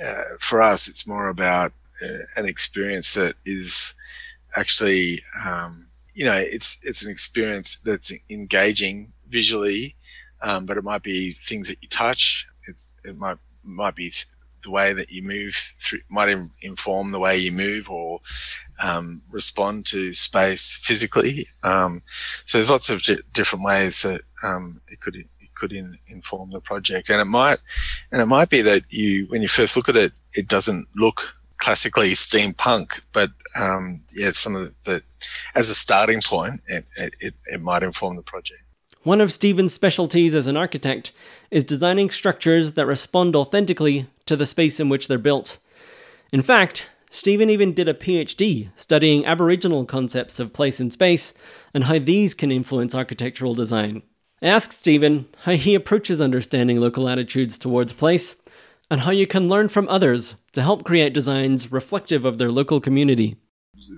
Uh, 0.02 0.37
for 0.40 0.61
us, 0.62 0.88
it's 0.88 1.06
more 1.06 1.28
about 1.28 1.73
uh, 2.04 2.18
an 2.37 2.47
experience 2.47 3.14
that 3.14 3.35
is 3.47 3.94
actually, 4.56 5.16
um, 5.47 5.88
you 6.14 6.25
know, 6.25 6.37
it's 6.37 6.80
it's 6.85 7.04
an 7.04 7.11
experience 7.11 7.80
that's 7.85 8.12
engaging 8.30 9.12
visually, 9.28 9.97
um, 10.42 10.66
but 10.66 10.76
it 10.76 10.85
might 10.85 11.02
be 11.02 11.33
things 11.33 11.68
that 11.68 11.78
you 11.83 11.88
touch. 11.88 12.47
It, 12.66 12.80
it 13.04 13.16
might 13.16 13.38
might 13.62 13.94
be 13.94 14.11
the 14.64 14.71
way 14.71 14.92
that 14.92 15.11
you 15.11 15.23
move 15.23 15.54
through 15.80 16.00
might 16.11 16.35
inform 16.62 17.12
the 17.12 17.21
way 17.21 17.37
you 17.37 17.52
move 17.52 17.90
or 17.90 18.21
um, 18.83 19.23
respond 19.30 19.87
to 19.87 20.12
space 20.12 20.76
physically. 20.83 21.47
Um, 21.62 22.02
so 22.47 22.59
there's 22.59 22.71
lots 22.71 22.90
of 22.90 23.02
different 23.33 23.64
ways 23.64 24.02
that 24.02 24.23
um, 24.44 24.80
it 24.88 25.00
could 25.00 25.16
it 25.16 25.54
could 25.54 25.72
in, 25.72 25.94
inform 26.08 26.50
the 26.50 26.60
project, 26.60 27.10
and 27.10 27.20
it 27.20 27.26
might 27.26 27.58
and 28.12 28.20
it 28.22 28.26
might 28.26 28.50
be 28.50 28.62
that 28.62 28.82
you 28.90 29.26
when 29.26 29.42
you 29.42 29.48
first 29.48 29.76
look 29.76 29.88
at 29.88 29.96
it, 29.96 30.12
it 30.34 30.48
doesn't 30.48 30.86
look 30.96 31.34
classically 31.58 32.10
steampunk, 32.10 33.00
but 33.12 33.30
um, 33.58 34.00
yeah, 34.14 34.32
some 34.32 34.54
of 34.54 34.62
the, 34.62 34.74
the, 34.84 35.02
as 35.54 35.70
a 35.70 35.74
starting 35.74 36.20
point, 36.22 36.60
it, 36.66 36.84
it, 37.20 37.34
it 37.46 37.60
might 37.62 37.82
inform 37.82 38.16
the 38.16 38.22
project. 38.22 38.60
One 39.02 39.20
of 39.20 39.32
Stephen's 39.32 39.72
specialties 39.72 40.34
as 40.34 40.46
an 40.46 40.58
architect 40.58 41.12
is 41.50 41.64
designing 41.64 42.10
structures 42.10 42.72
that 42.72 42.86
respond 42.86 43.34
authentically 43.34 44.06
to 44.26 44.36
the 44.36 44.46
space 44.46 44.78
in 44.78 44.90
which 44.90 45.08
they're 45.08 45.18
built. 45.18 45.58
In 46.32 46.42
fact, 46.42 46.90
Stephen 47.10 47.48
even 47.48 47.72
did 47.72 47.88
a 47.88 47.94
PhD 47.94 48.70
studying 48.76 49.24
Aboriginal 49.24 49.84
concepts 49.84 50.40
of 50.40 50.52
place 50.52 50.80
and 50.80 50.92
space 50.92 51.32
and 51.72 51.84
how 51.84 51.98
these 51.98 52.34
can 52.34 52.50
influence 52.50 52.94
architectural 52.94 53.54
design. 53.54 54.02
I 54.44 54.48
asked 54.48 54.78
Stephen 54.78 55.26
how 55.44 55.52
he 55.52 55.74
approaches 55.74 56.20
understanding 56.20 56.78
local 56.78 57.08
attitudes 57.08 57.58
towards 57.58 57.92
place 57.92 58.36
and 58.90 59.00
how 59.00 59.10
you 59.10 59.26
can 59.26 59.48
learn 59.48 59.68
from 59.68 59.88
others 59.88 60.36
to 60.52 60.62
help 60.62 60.84
create 60.84 61.14
designs 61.14 61.72
reflective 61.72 62.24
of 62.24 62.38
their 62.38 62.50
local 62.50 62.80
community 62.80 63.36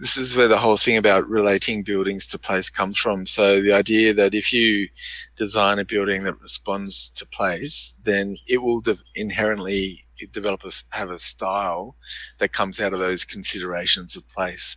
this 0.00 0.16
is 0.16 0.36
where 0.36 0.48
the 0.48 0.58
whole 0.58 0.76
thing 0.76 0.96
about 0.96 1.28
relating 1.28 1.82
buildings 1.82 2.26
to 2.28 2.38
place 2.38 2.70
comes 2.70 2.98
from. 2.98 3.26
So 3.26 3.60
the 3.60 3.72
idea 3.72 4.12
that 4.14 4.34
if 4.34 4.52
you 4.52 4.88
design 5.36 5.78
a 5.78 5.84
building 5.84 6.24
that 6.24 6.40
responds 6.40 7.10
to 7.12 7.26
place, 7.26 7.96
then 8.02 8.34
it 8.48 8.62
will 8.62 8.80
de- 8.80 8.98
inherently 9.14 10.06
develop 10.32 10.64
a, 10.64 10.72
have 10.92 11.10
a 11.10 11.18
style 11.18 11.96
that 12.38 12.52
comes 12.52 12.80
out 12.80 12.92
of 12.92 12.98
those 12.98 13.24
considerations 13.24 14.16
of 14.16 14.28
place. 14.30 14.76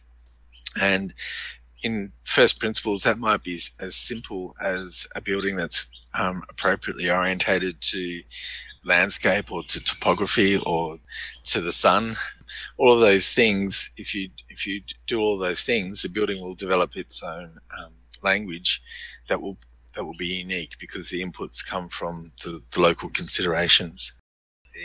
And 0.81 1.13
in 1.83 2.11
first 2.23 2.59
principles, 2.59 3.03
that 3.03 3.17
might 3.17 3.43
be 3.43 3.59
as 3.79 3.95
simple 3.95 4.55
as 4.61 5.07
a 5.15 5.21
building 5.21 5.55
that's 5.55 5.89
um, 6.17 6.43
appropriately 6.49 7.09
orientated 7.09 7.79
to 7.81 8.21
landscape 8.85 9.51
or 9.51 9.61
to 9.61 9.83
topography 9.83 10.57
or 10.65 10.97
to 11.45 11.61
the 11.61 11.71
sun 11.71 12.13
all 12.77 12.93
of 12.93 13.01
those 13.01 13.33
things, 13.33 13.91
if 13.97 14.15
you 14.15 14.29
if 14.49 14.65
you 14.65 14.81
do 15.07 15.19
all 15.19 15.37
those 15.37 15.63
things, 15.63 16.01
the 16.01 16.09
building 16.09 16.41
will 16.41 16.55
develop 16.55 16.95
its 16.95 17.21
own 17.21 17.57
um, 17.77 17.93
language 18.23 18.81
that 19.27 19.41
will 19.41 19.57
that 19.95 20.05
will 20.05 20.17
be 20.17 20.27
unique 20.27 20.75
because 20.79 21.09
the 21.09 21.21
inputs 21.21 21.65
come 21.65 21.89
from 21.89 22.31
the, 22.43 22.61
the 22.71 22.79
local 22.79 23.09
considerations. 23.09 24.13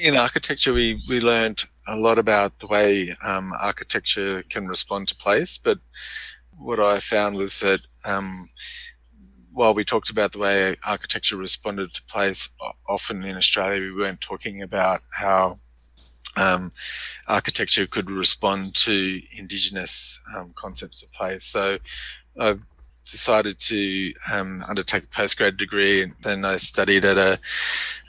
In 0.02 0.16
architecture, 0.16 0.72
we 0.72 1.02
we 1.08 1.20
learned 1.20 1.64
a 1.88 1.96
lot 1.96 2.18
about 2.18 2.58
the 2.58 2.66
way 2.66 3.14
um, 3.22 3.52
architecture 3.60 4.42
can 4.50 4.66
respond 4.66 5.08
to 5.08 5.16
place, 5.16 5.58
but 5.58 5.78
what 6.58 6.80
I 6.80 6.98
found 6.98 7.36
was 7.36 7.60
that 7.60 7.86
um, 8.04 8.48
while 9.52 9.74
we 9.74 9.84
talked 9.84 10.10
about 10.10 10.32
the 10.32 10.38
way 10.38 10.76
architecture 10.86 11.36
responded 11.36 11.92
to 11.94 12.02
place, 12.04 12.54
often 12.88 13.22
in 13.24 13.36
Australia 13.36 13.80
we 13.80 14.02
weren't 14.02 14.20
talking 14.20 14.62
about 14.62 15.00
how 15.16 15.56
um, 16.36 16.72
architecture 17.28 17.86
could 17.86 18.10
respond 18.10 18.74
to 18.74 19.20
indigenous 19.38 20.20
um, 20.36 20.52
concepts 20.56 21.02
of 21.02 21.12
place. 21.12 21.44
So 21.44 21.78
I 22.38 22.56
decided 23.04 23.58
to 23.58 24.12
um, 24.32 24.64
undertake 24.68 25.04
a 25.04 25.06
postgrad 25.06 25.56
degree, 25.56 26.02
and 26.02 26.14
then 26.22 26.44
I 26.44 26.56
studied 26.56 27.04
at 27.04 27.18
a, 27.18 27.38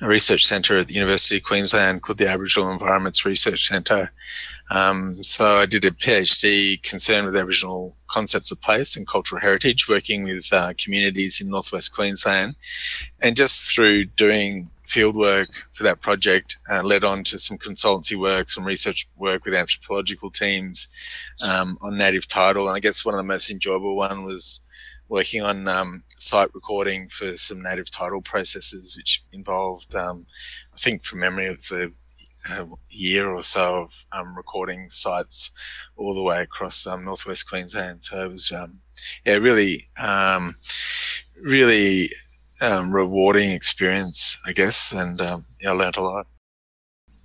a, 0.02 0.08
research 0.08 0.46
centre 0.46 0.78
at 0.78 0.88
the 0.88 0.94
University 0.94 1.38
of 1.38 1.44
Queensland 1.44 2.02
called 2.02 2.18
the 2.18 2.30
Aboriginal 2.30 2.72
Environments 2.72 3.26
Research 3.26 3.68
Centre. 3.68 4.12
Um, 4.72 5.12
so 5.14 5.58
I 5.58 5.66
did 5.66 5.86
a 5.86 5.92
PhD 5.92 6.82
concerned 6.82 7.26
with 7.26 7.36
Aboriginal 7.36 7.92
concepts 8.08 8.52
of 8.52 8.62
place 8.62 8.96
and 8.96 9.08
cultural 9.08 9.42
heritage, 9.42 9.88
working 9.88 10.24
with 10.24 10.50
uh, 10.52 10.74
communities 10.78 11.40
in 11.40 11.50
northwest 11.50 11.94
Queensland, 11.94 12.56
and 13.22 13.38
just 13.38 13.74
through 13.74 14.06
doing 14.06 14.70
field 14.86 15.16
work 15.16 15.50
for 15.74 15.84
that 15.84 16.02
project 16.02 16.58
uh, 16.72 16.84
led 16.84 17.04
on 17.04 17.24
to 17.24 17.40
some 17.40 17.58
consultancy 17.58 18.16
work, 18.16 18.48
some 18.50 18.66
research 18.66 19.08
work 19.18 19.44
with 19.46 19.54
anthropological 19.54 20.30
teams 20.30 20.88
um, 21.48 21.78
on 21.82 21.98
native 21.98 22.28
title. 22.28 22.68
And 22.68 22.76
I 22.76 22.80
guess 22.80 23.06
one 23.06 23.16
of 23.16 23.18
the 23.18 23.24
most 23.24 23.50
enjoyable 23.50 23.96
one 23.96 24.26
was 24.26 24.62
working 25.10 25.42
on 25.42 25.68
um, 25.68 26.04
site 26.10 26.54
recording 26.54 27.08
for 27.10 27.36
some 27.38 27.62
native 27.62 27.92
title 27.92 28.22
processes, 28.22 28.96
which 28.96 29.24
involved, 29.34 29.94
um, 29.96 30.26
I 30.74 30.78
think 30.78 31.04
from 31.04 31.20
memory, 31.20 31.46
it's 31.46 31.72
a, 31.72 31.92
a 32.52 32.66
year 32.90 33.30
or 33.30 33.44
so 33.44 33.82
of 33.82 34.06
um, 34.12 34.36
recording 34.36 34.86
sites 34.90 35.52
all 35.98 36.14
the 36.14 36.24
way 36.24 36.42
across 36.42 36.86
um, 36.88 37.04
northwest 37.04 37.50
Queensland. 37.50 38.04
So 38.04 38.24
it 38.24 38.30
was, 38.30 38.52
um, 38.52 38.80
yeah, 39.26 39.36
really, 39.36 39.82
really 41.42 42.10
um, 42.62 42.94
rewarding 42.94 43.52
experience, 43.52 44.38
I 44.46 44.54
guess, 44.54 44.92
and 44.92 45.20
um, 45.22 45.46
yeah, 45.62 45.72
I 45.72 45.74
learned 45.74 45.98
a 45.98 46.02
lot. 46.02 46.28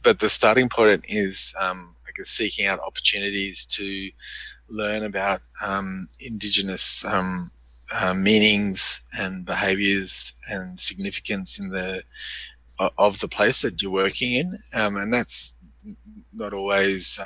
But 0.03 0.19
the 0.19 0.29
starting 0.29 0.69
point 0.69 1.05
is, 1.09 1.55
um, 1.61 1.95
I 2.07 2.11
guess, 2.17 2.29
seeking 2.29 2.67
out 2.67 2.81
opportunities 2.81 3.67
to 3.67 4.11
learn 4.69 5.05
about 5.05 5.41
um, 5.65 6.09
Indigenous 6.21 7.05
um, 7.05 7.51
uh, 7.93 8.15
meanings 8.15 9.03
and 9.19 9.45
behaviours 9.45 10.33
and 10.49 10.79
significance 10.79 11.59
in 11.59 11.69
the 11.71 12.03
of 12.99 13.21
the 13.21 13.29
place 13.29 13.63
that 13.63 13.83
you're 13.83 13.91
working 13.91 14.33
in, 14.33 14.59
um, 14.75 14.97
and 14.97 15.13
that's 15.13 15.57
not 16.33 16.53
always 16.53 17.19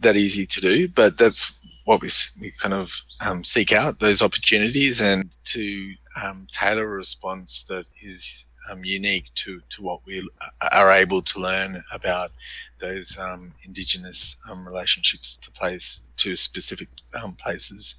that 0.00 0.16
easy 0.16 0.46
to 0.46 0.60
do, 0.60 0.88
but 0.88 1.18
that's 1.18 1.52
what 1.84 2.02
we, 2.02 2.08
we 2.40 2.52
kind 2.62 2.74
of 2.74 2.96
um, 3.26 3.44
seek 3.44 3.72
out 3.72 3.98
those 3.98 4.22
opportunities 4.22 5.00
and 5.00 5.36
to 5.44 5.94
um, 6.22 6.46
tailor 6.52 6.84
a 6.84 6.96
response 6.96 7.64
that 7.64 7.84
is 8.00 8.46
um, 8.70 8.84
unique 8.84 9.30
to, 9.34 9.60
to 9.70 9.82
what 9.82 10.00
we 10.06 10.26
are 10.72 10.92
able 10.92 11.22
to 11.22 11.40
learn 11.40 11.76
about 11.92 12.30
those 12.78 13.18
um, 13.18 13.52
indigenous 13.66 14.36
um, 14.50 14.66
relationships 14.66 15.36
to 15.38 15.50
place 15.50 16.02
to 16.16 16.34
specific 16.34 16.88
um, 17.22 17.34
places. 17.34 17.96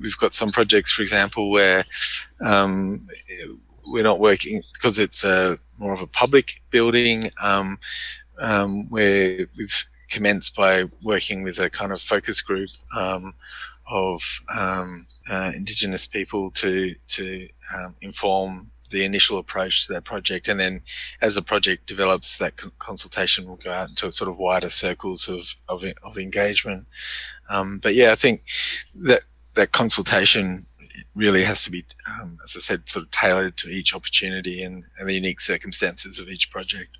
We've 0.00 0.18
got 0.18 0.34
some 0.34 0.50
projects, 0.50 0.92
for 0.92 1.02
example, 1.02 1.50
where 1.50 1.84
um, 2.44 3.06
we're 3.86 4.02
not 4.02 4.20
working 4.20 4.62
because 4.72 4.98
it's 4.98 5.24
a 5.24 5.56
more 5.80 5.92
of 5.92 6.02
a 6.02 6.06
public 6.06 6.62
building 6.70 7.24
um, 7.42 7.78
where 8.88 9.46
we've 9.56 9.84
commenced 10.10 10.54
by 10.54 10.84
working 11.04 11.42
with 11.42 11.58
a 11.58 11.70
kind 11.70 11.92
of 11.92 12.00
focus 12.00 12.40
group 12.40 12.68
of 13.90 14.40
uh, 14.54 15.52
indigenous 15.54 16.06
people 16.06 16.50
to 16.50 16.94
to 17.06 17.48
inform 18.00 18.70
the 18.92 19.04
initial 19.04 19.38
approach 19.38 19.86
to 19.86 19.92
that 19.92 20.04
project. 20.04 20.46
And 20.46 20.60
then 20.60 20.82
as 21.20 21.34
the 21.34 21.42
project 21.42 21.86
develops, 21.86 22.38
that 22.38 22.56
consultation 22.78 23.44
will 23.46 23.56
go 23.56 23.72
out 23.72 23.88
into 23.88 24.12
sort 24.12 24.30
of 24.30 24.36
wider 24.36 24.70
circles 24.70 25.28
of, 25.28 25.52
of, 25.68 25.82
of 26.04 26.18
engagement. 26.18 26.86
Um, 27.52 27.80
but 27.82 27.94
yeah, 27.94 28.12
I 28.12 28.14
think 28.14 28.42
that, 28.94 29.24
that 29.54 29.72
consultation 29.72 30.58
really 31.14 31.44
has 31.44 31.64
to 31.64 31.70
be, 31.70 31.84
um, 32.08 32.38
as 32.44 32.56
I 32.56 32.60
said, 32.60 32.88
sort 32.88 33.04
of 33.04 33.10
tailored 33.10 33.56
to 33.58 33.68
each 33.68 33.94
opportunity 33.94 34.62
and, 34.62 34.84
and 34.98 35.08
the 35.08 35.14
unique 35.14 35.40
circumstances 35.40 36.18
of 36.18 36.28
each 36.28 36.50
project. 36.50 36.96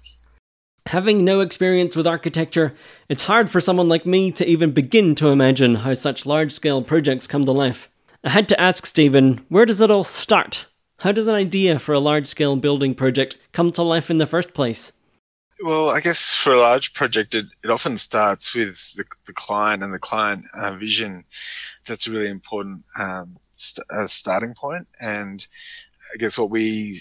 Having 0.87 1.25
no 1.25 1.41
experience 1.41 1.95
with 1.95 2.07
architecture, 2.07 2.75
it's 3.09 3.23
hard 3.23 3.49
for 3.49 3.61
someone 3.61 3.89
like 3.89 4.05
me 4.05 4.33
to 4.33 4.47
even 4.47 4.73
begin 4.73 5.15
to 5.15 5.29
imagine 5.29 5.77
how 5.77 5.95
such 5.95 6.27
large 6.27 6.53
scale 6.53 6.83
projects 6.83 7.27
come 7.27 7.45
to 7.45 7.53
life. 7.53 7.89
I 8.25 8.31
had 8.31 8.49
to 8.51 8.61
ask 8.61 8.87
Stephen, 8.87 9.45
where 9.49 9.67
does 9.67 9.81
it 9.81 9.91
all 9.91 10.05
start? 10.05 10.67
How 10.99 11.13
does 11.13 11.29
an 11.29 11.35
idea 11.35 11.79
for 11.79 11.93
a 11.93 12.01
large 12.01 12.27
scale 12.27 12.57
building 12.57 12.95
project 12.95 13.37
come 13.53 13.73
to 13.73 13.83
life 13.83 14.11
in 14.11 14.19
the 14.19 14.27
first 14.27 14.55
place? 14.55 14.93
Well, 15.61 15.91
I 15.91 16.01
guess 16.01 16.37
for 16.37 16.53
a 16.53 16.59
large 16.59 16.93
project, 16.93 17.37
it, 17.37 17.47
it 17.63 17.71
often 17.71 17.97
starts 17.97 18.55
with 18.55 18.95
the, 18.95 19.05
the 19.27 19.33
client 19.33 19.83
and 19.85 19.95
the 19.95 19.99
client 19.99 20.45
uh, 20.55 20.73
vision. 20.73 21.25
That's 21.87 22.09
a 22.09 22.11
really 22.11 22.29
important 22.29 22.83
um, 23.01 23.37
st- 23.55 23.87
uh, 23.91 24.07
starting 24.07 24.55
point. 24.55 24.87
And 25.01 25.47
I 26.13 26.17
guess 26.19 26.39
what 26.39 26.51
we 26.51 26.97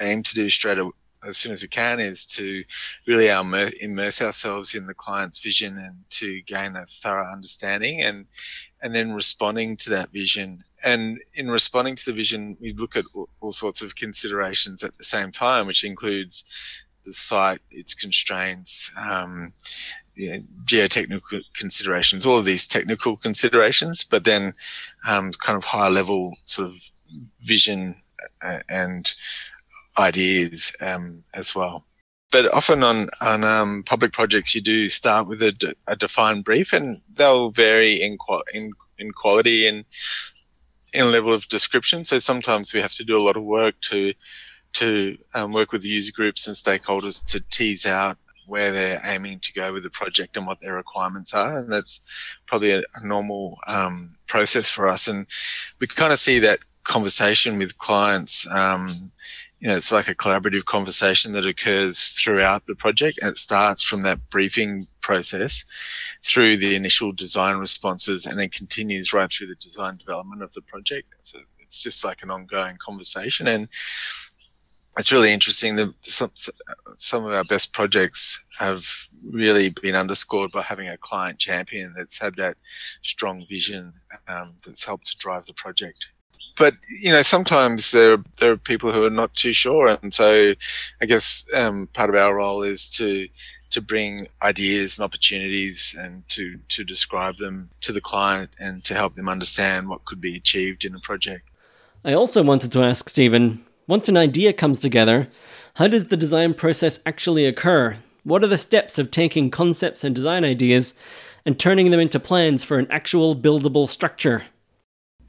aim 0.00 0.22
to 0.22 0.34
do 0.34 0.48
straight 0.50 0.78
away, 0.78 0.92
as 1.26 1.36
soon 1.36 1.52
as 1.52 1.62
we 1.62 1.68
can 1.68 2.00
is 2.00 2.26
to 2.26 2.64
really 3.06 3.28
immerse 3.80 4.22
ourselves 4.22 4.74
in 4.74 4.86
the 4.86 4.94
client's 4.94 5.38
vision 5.38 5.76
and 5.76 5.96
to 6.08 6.40
gain 6.42 6.76
a 6.76 6.86
thorough 6.86 7.30
understanding 7.30 8.00
and 8.00 8.26
and 8.82 8.94
then 8.94 9.12
responding 9.12 9.76
to 9.76 9.90
that 9.90 10.10
vision 10.10 10.58
and 10.82 11.20
in 11.34 11.48
responding 11.48 11.94
to 11.94 12.06
the 12.06 12.16
vision 12.16 12.56
we 12.60 12.72
look 12.72 12.96
at 12.96 13.04
all 13.40 13.52
sorts 13.52 13.82
of 13.82 13.96
considerations 13.96 14.82
at 14.82 14.96
the 14.96 15.04
same 15.04 15.30
time 15.30 15.66
which 15.66 15.84
includes 15.84 16.82
the 17.04 17.12
site 17.12 17.60
its 17.70 17.94
constraints 17.94 18.90
um, 18.98 19.52
you 20.20 20.30
know, 20.30 20.42
geotechnical 20.64 21.40
considerations 21.54 22.26
all 22.26 22.38
of 22.38 22.44
these 22.44 22.66
technical 22.66 23.16
considerations 23.16 24.04
but 24.04 24.24
then 24.24 24.52
um, 25.08 25.32
kind 25.44 25.56
of 25.56 25.64
higher 25.64 25.90
level 25.90 26.30
sort 26.44 26.68
of 26.68 26.74
vision 27.40 27.94
uh, 28.42 28.60
and 28.68 29.14
ideas 29.98 30.74
um, 30.80 31.22
as 31.34 31.54
well. 31.54 31.84
But 32.32 32.52
often 32.54 32.82
on 32.82 33.08
on 33.20 33.44
um, 33.44 33.82
public 33.84 34.12
projects, 34.12 34.54
you 34.54 34.60
do 34.60 34.88
start 34.88 35.26
with 35.26 35.42
a, 35.42 35.74
a 35.86 35.96
defined 35.96 36.44
brief, 36.44 36.72
and 36.72 36.96
they'll 37.12 37.50
vary 37.50 37.94
in, 37.94 38.16
in 38.54 38.70
in 38.98 39.10
quality 39.12 39.66
and 39.66 39.84
in 40.92 41.10
level 41.10 41.32
of 41.32 41.48
description. 41.48 42.04
So 42.04 42.18
sometimes 42.18 42.72
we 42.72 42.80
have 42.80 42.94
to 42.94 43.04
do 43.04 43.16
a 43.16 43.22
lot 43.22 43.36
of 43.36 43.42
work 43.42 43.74
to 43.82 44.14
to 44.74 45.18
um, 45.34 45.52
work 45.52 45.72
with 45.72 45.84
user 45.84 46.12
groups 46.12 46.46
and 46.46 46.56
stakeholders 46.56 47.24
to 47.26 47.40
tease 47.50 47.84
out 47.84 48.16
where 48.50 48.70
they're 48.70 49.00
aiming 49.04 49.38
to 49.40 49.52
go 49.52 49.72
with 49.72 49.84
the 49.84 49.90
project 49.90 50.36
and 50.36 50.46
what 50.46 50.60
their 50.60 50.74
requirements 50.74 51.32
are. 51.32 51.58
And 51.58 51.72
that's 51.72 52.00
probably 52.46 52.72
a, 52.72 52.80
a 52.80 53.06
normal 53.06 53.56
um, 53.66 54.10
process 54.26 54.70
for 54.70 54.86
us. 54.86 55.08
And 55.08 55.26
we 55.78 55.86
kind 55.86 56.12
of 56.12 56.18
see 56.18 56.38
that 56.40 56.60
conversation 56.84 57.58
with 57.58 57.78
clients 57.78 58.46
um, 58.50 59.12
you 59.60 59.68
know, 59.68 59.76
it's 59.76 59.92
like 59.92 60.08
a 60.08 60.14
collaborative 60.14 60.64
conversation 60.64 61.32
that 61.32 61.46
occurs 61.46 62.18
throughout 62.18 62.66
the 62.66 62.74
project 62.74 63.18
and 63.20 63.30
it 63.30 63.36
starts 63.36 63.82
from 63.82 64.02
that 64.02 64.18
briefing 64.30 64.86
process 65.02 65.64
through 66.24 66.56
the 66.56 66.74
initial 66.74 67.12
design 67.12 67.58
responses 67.58 68.24
and 68.24 68.38
then 68.38 68.48
continues 68.48 69.12
right 69.12 69.30
through 69.30 69.46
the 69.46 69.54
design 69.56 69.98
development 69.98 70.42
of 70.42 70.52
the 70.54 70.62
project. 70.62 71.14
So 71.20 71.40
it's 71.58 71.82
just 71.82 72.04
like 72.06 72.22
an 72.22 72.30
ongoing 72.30 72.78
conversation 72.80 73.46
and 73.46 73.68
it's 74.98 75.12
really 75.12 75.32
interesting 75.32 75.76
that 75.76 75.94
some, 76.02 76.30
some 76.94 77.24
of 77.24 77.32
our 77.32 77.44
best 77.44 77.72
projects 77.72 78.46
have 78.58 78.84
really 79.32 79.70
been 79.82 79.94
underscored 79.94 80.50
by 80.50 80.62
having 80.62 80.88
a 80.88 80.96
client 80.96 81.38
champion 81.38 81.92
that's 81.96 82.18
had 82.18 82.34
that 82.36 82.56
strong 83.02 83.40
vision 83.48 83.92
um, 84.28 84.54
that's 84.64 84.84
helped 84.84 85.06
to 85.06 85.16
drive 85.18 85.44
the 85.46 85.54
project 85.54 86.08
but 86.60 86.74
you 87.02 87.10
know 87.10 87.22
sometimes 87.22 87.90
there 87.90 88.12
are, 88.12 88.24
there 88.36 88.52
are 88.52 88.56
people 88.56 88.92
who 88.92 89.04
are 89.04 89.10
not 89.10 89.34
too 89.34 89.52
sure, 89.52 89.96
and 90.02 90.12
so 90.12 90.54
I 91.00 91.06
guess 91.06 91.44
um, 91.54 91.88
part 91.92 92.10
of 92.10 92.16
our 92.16 92.36
role 92.36 92.62
is 92.62 92.90
to 92.90 93.28
to 93.70 93.80
bring 93.80 94.26
ideas 94.42 94.98
and 94.98 95.04
opportunities 95.04 95.96
and 95.98 96.28
to 96.28 96.58
to 96.68 96.84
describe 96.84 97.36
them 97.36 97.70
to 97.80 97.92
the 97.92 98.00
client 98.00 98.50
and 98.58 98.84
to 98.84 98.94
help 98.94 99.14
them 99.14 99.28
understand 99.28 99.88
what 99.88 100.04
could 100.04 100.20
be 100.20 100.36
achieved 100.36 100.84
in 100.84 100.94
a 100.94 101.00
project. 101.00 101.48
I 102.04 102.14
also 102.14 102.42
wanted 102.42 102.72
to 102.72 102.82
ask 102.82 103.08
Stephen, 103.08 103.64
once 103.90 104.08
an 104.08 104.16
idea 104.16 104.52
comes 104.52 104.80
together, 104.80 105.28
how 105.74 105.88
does 105.88 106.06
the 106.06 106.16
design 106.16 106.54
process 106.54 107.00
actually 107.04 107.44
occur? 107.44 107.98
What 108.22 108.44
are 108.44 108.46
the 108.46 108.56
steps 108.56 108.98
of 108.98 109.10
taking 109.10 109.50
concepts 109.50 110.04
and 110.04 110.14
design 110.14 110.44
ideas 110.44 110.94
and 111.44 111.58
turning 111.58 111.90
them 111.90 112.00
into 112.00 112.20
plans 112.20 112.64
for 112.64 112.78
an 112.78 112.86
actual 112.90 113.36
buildable 113.36 113.88
structure? 113.88 114.44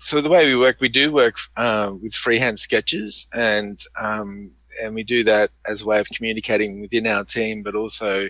so 0.02 0.19
the 0.19 0.30
way 0.30 0.47
we 0.47 0.60
work, 0.60 0.78
we 0.80 0.89
do 0.89 1.12
work 1.12 1.38
uh, 1.58 1.93
with 2.02 2.15
freehand 2.15 2.60
sketches, 2.60 3.28
and 3.34 3.80
um, 4.02 4.52
and 4.82 4.95
we 4.95 5.04
do 5.04 5.24
that 5.24 5.52
as 5.67 5.84
a 5.84 5.86
way 5.86 6.00
of 6.00 6.10
communicating 6.10 6.82
within 6.82 7.06
our 7.06 7.24
team, 7.24 7.62
but 7.62 7.76
also 7.76 8.28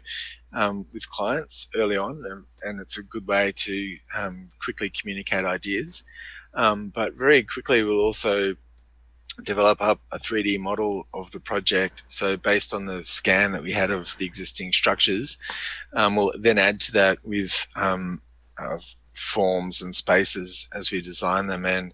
um, 0.51 0.85
with 0.91 1.09
clients 1.09 1.69
early 1.75 1.95
on, 1.95 2.21
and, 2.29 2.45
and, 2.63 2.81
it's 2.81 2.97
a 2.97 3.03
good 3.03 3.25
way 3.25 3.53
to 3.55 3.97
um, 4.19 4.49
quickly 4.61 4.89
communicate 4.89 5.45
ideas. 5.45 6.03
Um, 6.55 6.91
but 6.93 7.13
very 7.13 7.41
quickly, 7.43 7.85
we'll 7.85 8.01
also 8.01 8.55
develop 9.43 9.81
up 9.81 9.99
a 10.11 10.17
3D 10.17 10.59
model 10.59 11.07
of 11.13 11.31
the 11.31 11.39
project. 11.39 12.03
So 12.07 12.37
based 12.37 12.73
on 12.73 12.85
the 12.85 13.03
scan 13.03 13.51
that 13.51 13.63
we 13.63 13.71
had 13.71 13.91
of 13.91 14.17
the 14.17 14.25
existing 14.25 14.73
structures, 14.73 15.37
um, 15.93 16.15
we'll 16.15 16.31
then 16.39 16.57
add 16.57 16.79
to 16.81 16.91
that 16.93 17.17
with 17.23 17.67
um, 17.75 18.21
forms 19.13 19.81
and 19.81 19.93
spaces 19.93 20.67
as 20.75 20.91
we 20.91 21.01
design 21.01 21.47
them. 21.47 21.65
And 21.65 21.93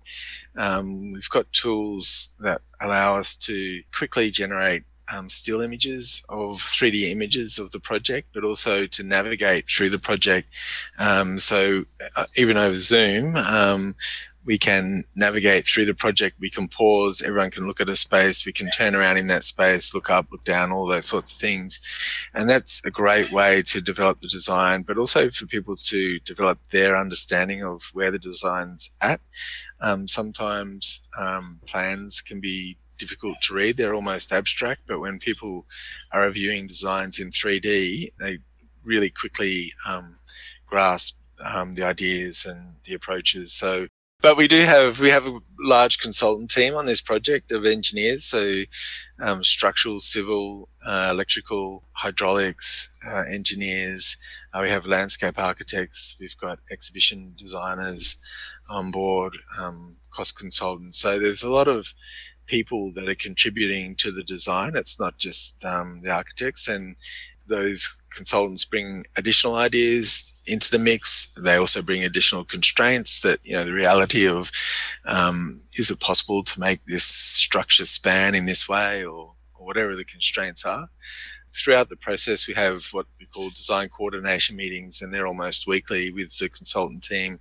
um, 0.56 1.14
we've 1.14 1.30
got 1.30 1.52
tools 1.54 2.30
that 2.40 2.62
allow 2.82 3.18
us 3.18 3.38
to 3.38 3.82
quickly 3.94 4.32
generate 4.32 4.84
um, 5.16 5.30
still 5.30 5.62
images 5.62 6.24
of 6.30 6.58
3D 6.58 7.12
images 7.12 7.60
of 7.60 7.72
the 7.72 7.80
project, 7.80 8.30
but 8.34 8.44
also 8.44 8.86
to 8.88 9.04
navigate 9.04 9.68
through 9.68 9.90
the 9.90 10.00
project. 10.00 10.48
Um, 11.00 11.40
so 11.40 11.86
uh, 12.16 12.26
even 12.36 12.58
over 12.58 12.76
Zoom, 12.76 13.36
um, 13.36 13.96
we 14.48 14.58
can 14.58 15.04
navigate 15.14 15.68
through 15.68 15.84
the 15.84 15.94
project. 15.94 16.38
We 16.40 16.50
can 16.50 16.70
pause. 16.70 17.22
Everyone 17.22 17.52
can 17.52 17.68
look 17.68 17.82
at 17.82 17.90
a 17.90 17.98
space. 17.98 18.46
We 18.46 18.54
can 18.54 18.70
turn 18.70 18.96
around 18.96 19.18
in 19.18 19.28
that 19.28 19.44
space, 19.44 19.94
look 19.94 20.10
up, 20.10 20.28
look 20.32 20.46
down, 20.46 20.72
all 20.72 20.88
those 20.88 21.06
sorts 21.06 21.34
of 21.34 21.38
things. 21.38 22.30
And 22.34 22.50
that's 22.50 22.84
a 22.86 22.90
great 22.90 23.34
way 23.34 23.62
to 23.64 23.82
develop 23.82 24.22
the 24.22 24.30
design, 24.30 24.84
but 24.84 24.98
also 24.98 25.30
for 25.30 25.46
people 25.48 25.76
to 25.76 26.20
develop 26.20 26.60
their 26.72 26.96
understanding 26.96 27.62
of 27.62 27.90
where 27.92 28.10
the 28.10 28.20
design's 28.20 28.96
at. 29.02 29.20
Um, 29.82 30.08
sometimes 30.08 31.02
um, 31.20 31.60
plans 31.68 32.22
can 32.22 32.40
be 32.40 32.78
difficult 32.98 33.42
to 33.42 33.54
read. 33.54 33.76
They're 33.76 33.94
almost 33.94 34.32
abstract, 34.32 34.84
but 34.88 35.02
when 35.02 35.20
people 35.20 35.66
are 36.14 36.26
reviewing 36.26 36.68
designs 36.68 37.20
in 37.20 37.32
3D, 37.32 38.12
they 38.18 38.40
really 38.86 39.10
quickly 39.10 39.74
um, 39.86 40.18
grasp 40.66 41.20
um, 41.54 41.74
the 41.74 41.84
ideas 41.84 42.46
and 42.46 42.78
the 42.86 42.94
approaches. 42.94 43.52
So 43.52 43.88
but 44.22 44.38
we 44.38 44.48
do 44.48 44.62
have 44.62 45.00
we 45.00 45.10
have 45.10 45.28
a 45.28 45.40
large 45.60 46.00
consultant 46.00 46.50
team 46.50 46.76
on 46.76 46.86
this 46.86 47.02
project 47.02 47.52
of 47.52 47.66
engineers, 47.66 48.24
so 48.24 48.64
um, 49.22 49.44
structural, 49.44 50.00
civil, 50.00 50.70
uh, 50.86 51.10
electrical, 51.12 51.84
hydraulics 51.94 53.00
uh, 53.08 53.24
engineers. 53.32 54.18
Uh, 54.54 54.62
we 54.64 54.70
have 54.70 54.86
landscape 54.86 55.38
architects. 55.38 56.16
We've 56.20 56.38
got 56.38 56.60
exhibition 56.72 57.34
designers 57.38 58.18
on 58.70 58.92
board, 58.92 59.38
um, 59.60 59.98
cost 60.12 60.38
consultants. 60.38 61.00
So 61.00 61.20
there's 61.20 61.44
a 61.44 61.52
lot 61.52 61.68
of 61.68 61.94
people 62.48 62.92
that 62.94 63.08
are 63.08 63.16
contributing 63.16 63.96
to 63.96 64.12
the 64.12 64.24
design. 64.24 64.72
It's 64.76 65.00
not 65.00 65.18
just 65.18 65.64
um, 65.64 66.02
the 66.02 66.12
architects, 66.12 66.68
and 66.68 66.96
those 67.48 67.98
consultants 68.12 68.66
bring 68.66 69.06
additional 69.16 69.56
ideas 69.56 70.34
into 70.48 70.72
the 70.72 70.80
mix. 70.80 71.34
They 71.44 71.56
also 71.56 71.82
bring 71.82 72.04
additional 72.04 72.44
constraints 72.44 73.22
that, 73.22 73.40
you 73.44 73.54
know, 73.54 73.64
the 73.64 73.74
reality 73.74 74.28
of 74.28 74.52
um, 75.06 75.62
is 75.76 75.92
it 75.92 76.00
possible 76.00 76.44
to 76.44 76.60
make 76.60 76.84
this 76.86 77.04
structure 77.04 77.86
span 77.86 78.36
in 78.36 78.46
this 78.46 78.68
way 78.68 79.06
or, 79.06 79.34
or 79.56 79.66
whatever 79.66 79.96
the 79.96 80.06
constraints 80.06 80.66
are 80.66 80.90
throughout 81.56 81.90
the 81.90 81.96
process, 81.98 82.48
we 82.48 82.54
have 82.54 82.86
what 82.92 83.06
we 83.20 83.26
call 83.26 83.50
design 83.50 83.90
coordination 83.90 84.56
meetings, 84.56 85.02
and 85.02 85.14
they're 85.14 85.28
almost 85.28 85.68
weekly 85.68 86.12
with 86.12 86.38
the 86.38 86.50
consultant 86.50 87.04
team 87.04 87.40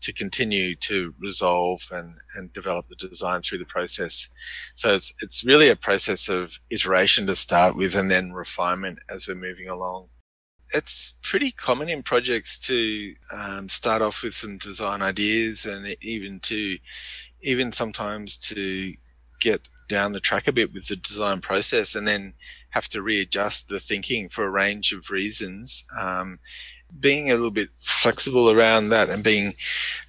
to 0.00 0.12
continue 0.12 0.74
to 0.76 1.14
resolve 1.20 1.80
and, 1.92 2.14
and 2.36 2.52
develop 2.52 2.88
the 2.88 2.96
design 2.96 3.42
through 3.42 3.58
the 3.58 3.64
process. 3.64 4.28
So 4.74 4.94
it's, 4.94 5.14
it's 5.20 5.44
really 5.44 5.68
a 5.68 5.76
process 5.76 6.28
of 6.28 6.58
iteration 6.70 7.26
to 7.26 7.36
start 7.36 7.76
with 7.76 7.94
and 7.96 8.10
then 8.10 8.32
refinement 8.32 8.98
as 9.12 9.26
we're 9.26 9.34
moving 9.34 9.68
along. 9.68 10.08
It's 10.74 11.18
pretty 11.22 11.52
common 11.52 11.88
in 11.88 12.02
projects 12.02 12.58
to 12.66 13.14
um, 13.32 13.68
start 13.68 14.02
off 14.02 14.22
with 14.22 14.34
some 14.34 14.58
design 14.58 15.00
ideas 15.00 15.64
and 15.64 15.96
even 16.02 16.40
to, 16.40 16.78
even 17.42 17.70
sometimes 17.70 18.36
to 18.48 18.94
get 19.40 19.60
down 19.88 20.12
the 20.12 20.20
track 20.20 20.48
a 20.48 20.52
bit 20.52 20.72
with 20.72 20.88
the 20.88 20.96
design 20.96 21.40
process 21.40 21.94
and 21.94 22.06
then 22.06 22.34
have 22.70 22.88
to 22.88 23.02
readjust 23.02 23.68
the 23.68 23.78
thinking 23.78 24.28
for 24.28 24.44
a 24.44 24.50
range 24.50 24.92
of 24.92 25.10
reasons. 25.10 25.84
Um, 25.98 26.38
being 27.00 27.30
a 27.30 27.34
little 27.34 27.50
bit 27.50 27.68
flexible 27.80 28.50
around 28.50 28.88
that 28.90 29.10
and 29.10 29.22
being 29.22 29.54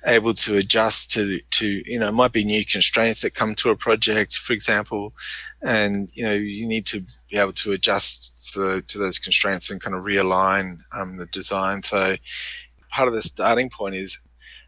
able 0.06 0.34
to 0.34 0.56
adjust 0.58 1.12
to, 1.12 1.40
to, 1.50 1.82
you 1.86 2.00
know, 2.00 2.12
might 2.12 2.32
be 2.32 2.44
new 2.44 2.63
constraints 2.66 3.22
that 3.22 3.34
come 3.34 3.56
to 3.56 3.72
a 3.72 3.76
project, 3.76 4.38
for 4.38 4.54
example, 4.54 5.13
and, 5.62 6.10
you 6.13 6.24
know, 6.24 6.34
you 6.34 6.68
need 6.68 6.86
to 6.86 7.04
be 7.30 7.38
able 7.38 7.52
to 7.54 7.72
adjust 7.72 8.54
to, 8.54 8.82
to 8.84 8.98
those 8.98 9.20
constraints 9.20 9.70
and 9.70 9.82
kind 9.82 9.96
of 9.96 10.04
realign 10.04 10.78
um, 10.94 11.18
the 11.18 11.26
design. 11.28 11.82
So 11.84 12.16
part 12.90 13.08
of 13.08 13.13
the 13.13 13.22
starting 13.22 13.70
point 13.70 13.96
is 13.96 14.20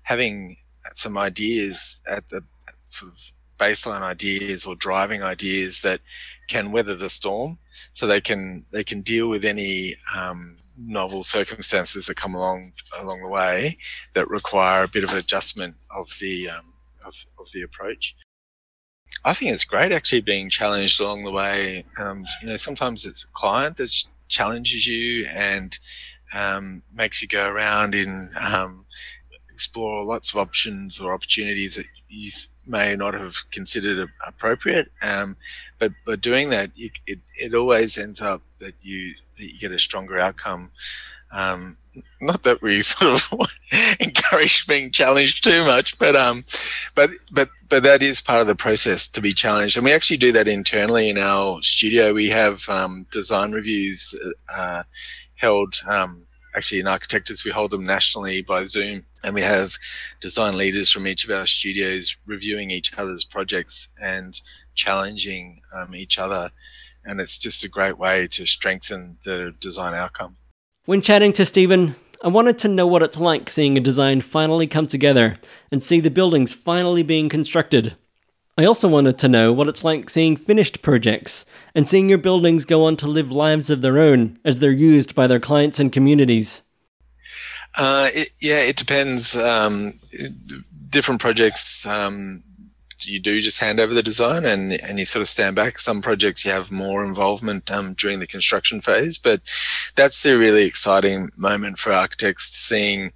having 0.04 0.56
some 0.96 1.18
ideas 1.18 2.02
at 2.08 2.28
the 2.30 2.42
sort 2.88 3.12
of 3.12 3.20
baseline 3.60 4.02
ideas 4.02 4.66
or 4.66 4.76
driving 4.76 5.22
ideas 5.22 5.82
that 5.82 6.00
can 6.48 6.72
weather 6.72 6.96
the 6.96 7.10
storm 7.10 7.58
so 7.92 8.08
they 8.08 8.22
can 8.22 8.66
they 8.72 8.84
can 8.84 9.02
deal 9.02 9.30
with 9.30 9.46
any 9.46 9.94
um, 10.16 10.58
novel 10.78 11.24
circumstances 11.24 12.08
that 12.08 12.16
come 12.16 12.34
along 12.34 12.72
along 13.02 13.22
the 13.22 13.28
way 13.28 13.78
that 14.14 14.30
require 14.30 14.84
a 14.84 14.88
bit 14.88 15.04
of 15.04 15.14
adjustment 15.14 15.76
of 15.96 16.10
the 16.22 16.50
um, 16.50 16.74
of, 17.06 17.14
of 17.40 17.52
the 17.54 17.62
approach. 17.62 18.16
I 19.26 19.34
think 19.34 19.52
it's 19.52 19.66
great 19.66 19.92
actually 19.92 20.22
being 20.22 20.50
challenged 20.50 21.02
along 21.02 21.24
the 21.24 21.34
way. 21.34 21.84
Um, 22.00 22.24
you 22.42 22.48
know, 22.48 22.58
sometimes 22.58 23.06
it's 23.06 23.26
a 23.26 23.32
client 23.34 23.78
that 23.78 23.94
challenges 24.30 24.88
you 24.88 25.26
and 25.36 25.78
um, 26.38 26.84
makes 26.96 27.22
you 27.22 27.28
go 27.28 27.50
around 27.50 27.96
and 27.96 28.30
um, 28.38 28.86
explore 29.52 30.06
lots 30.06 30.32
of 30.32 30.38
options 30.38 31.02
or 31.02 31.14
opportunities 31.14 31.76
that 31.76 31.86
you 32.10 32.30
may 32.68 32.96
not 32.96 33.14
have 33.14 33.50
considered 33.52 34.10
appropriate. 34.28 34.92
Um, 35.02 35.38
but 35.78 35.92
by 36.06 36.16
doing 36.16 36.50
that, 36.50 36.72
you, 36.76 36.90
it, 37.08 37.20
it 37.36 37.54
always 37.54 37.98
ends 37.98 38.22
up 38.22 38.42
that 38.60 38.74
you 38.82 39.14
that 39.38 39.46
you 39.46 39.60
get 39.60 39.72
a 39.72 39.80
stronger 39.80 40.20
outcome. 40.20 40.72
Um, 41.32 41.78
not 42.22 42.44
that 42.44 42.62
we 42.62 42.82
sort 42.82 43.22
of 43.32 43.50
encourage 44.00 44.68
being 44.68 44.92
challenged 44.92 45.44
too 45.44 45.64
much, 45.66 45.98
but 46.00 46.16
um, 46.16 46.44
but 46.96 47.10
but 47.32 47.50
but 47.70 47.84
that 47.84 48.02
is 48.02 48.22
part 48.22 48.42
of 48.42 48.48
the 48.48 48.56
process 48.56 49.10
to 49.10 49.22
be 49.22 49.34
challenged, 49.34 49.78
and 49.78 49.86
we 49.86 49.94
actually 49.94 50.18
do 50.18 50.32
that 50.32 50.48
internally 50.48 51.10
in 51.10 51.18
our 51.18 51.62
studio. 51.62 52.14
We 52.14 52.30
have 52.30 52.68
um, 52.70 53.06
design 53.12 53.52
reviews 53.52 54.16
uh, 54.58 54.84
held 55.36 55.76
um, 55.88 56.26
actually 56.60 56.82
in 56.82 56.88
Architectus, 56.88 57.46
we 57.46 57.52
hold 57.52 57.72
them 57.72 57.86
nationally 57.86 58.42
by 58.42 58.66
Zoom. 58.66 59.06
And 59.24 59.34
we 59.34 59.42
have 59.42 59.78
design 60.20 60.58
leaders 60.58 60.92
from 60.92 61.08
each 61.08 61.24
of 61.24 61.32
our 61.32 61.46
studios 61.46 62.18
reviewing 62.26 62.70
each 62.70 62.98
other's 62.98 63.24
projects 63.24 63.88
and 64.04 64.34
challenging 64.76 65.62
um, 65.74 65.96
each 65.96 66.20
other. 66.20 66.52
And 67.06 67.22
it's 67.22 67.38
just 67.38 67.64
a 67.64 67.70
great 67.70 67.98
way 67.98 68.28
to 68.32 68.46
strengthen 68.46 69.18
the 69.24 69.54
design 69.62 69.94
outcome. 69.94 70.36
When 70.84 71.02
chatting 71.02 71.32
to 71.34 71.46
Stephen, 71.46 71.96
I 72.22 72.28
wanted 72.28 72.58
to 72.60 72.68
know 72.68 72.88
what 72.88 73.04
it's 73.04 73.18
like 73.18 73.50
seeing 73.50 73.78
a 73.78 73.82
design 73.82 74.20
finally 74.20 74.68
come 74.68 74.88
together 74.88 75.38
and 75.72 75.82
see 75.82 76.02
the 76.02 76.12
buildings 76.12 76.54
finally 76.54 77.04
being 77.04 77.30
constructed. 77.30 77.96
I 78.60 78.66
also 78.66 78.90
wanted 78.90 79.18
to 79.20 79.30
know 79.30 79.54
what 79.54 79.70
it's 79.70 79.86
like 79.86 80.10
seeing 80.10 80.36
finished 80.36 80.82
projects 80.82 81.46
and 81.74 81.88
seeing 81.88 82.10
your 82.10 82.18
buildings 82.18 82.66
go 82.66 82.84
on 82.84 82.98
to 82.98 83.08
live 83.08 83.32
lives 83.32 83.70
of 83.70 83.80
their 83.82 84.00
own 84.00 84.38
as 84.44 84.60
they're 84.60 84.70
used 84.70 85.16
by 85.16 85.28
their 85.28 85.40
clients 85.40 85.80
and 85.80 85.94
communities. 85.94 86.62
Uh, 87.78 88.10
it, 88.14 88.32
yeah, 88.42 88.60
it 88.60 88.76
depends. 88.76 89.38
Um, 89.38 89.94
different 90.90 91.22
projects, 91.22 91.88
um, 91.88 92.44
you 93.00 93.22
do 93.22 93.40
just 93.40 93.60
hand 93.60 93.80
over 93.80 93.94
the 93.94 94.04
design 94.04 94.44
and, 94.44 94.74
and 94.74 95.00
you 95.00 95.06
sort 95.06 95.22
of 95.22 95.30
stand 95.30 95.56
back. 95.56 95.80
Some 95.80 96.02
projects 96.02 96.44
you 96.44 96.52
have 96.52 96.70
more 96.70 97.06
involvement 97.06 97.72
um, 97.72 97.94
during 97.94 98.20
the 98.20 98.28
construction 98.28 98.82
phase, 98.82 99.18
but 99.18 99.40
that's 99.96 100.22
the 100.22 100.38
really 100.38 100.66
exciting 100.66 101.30
moment 101.38 101.80
for 101.80 101.94
architects 101.94 102.44
seeing 102.44 103.14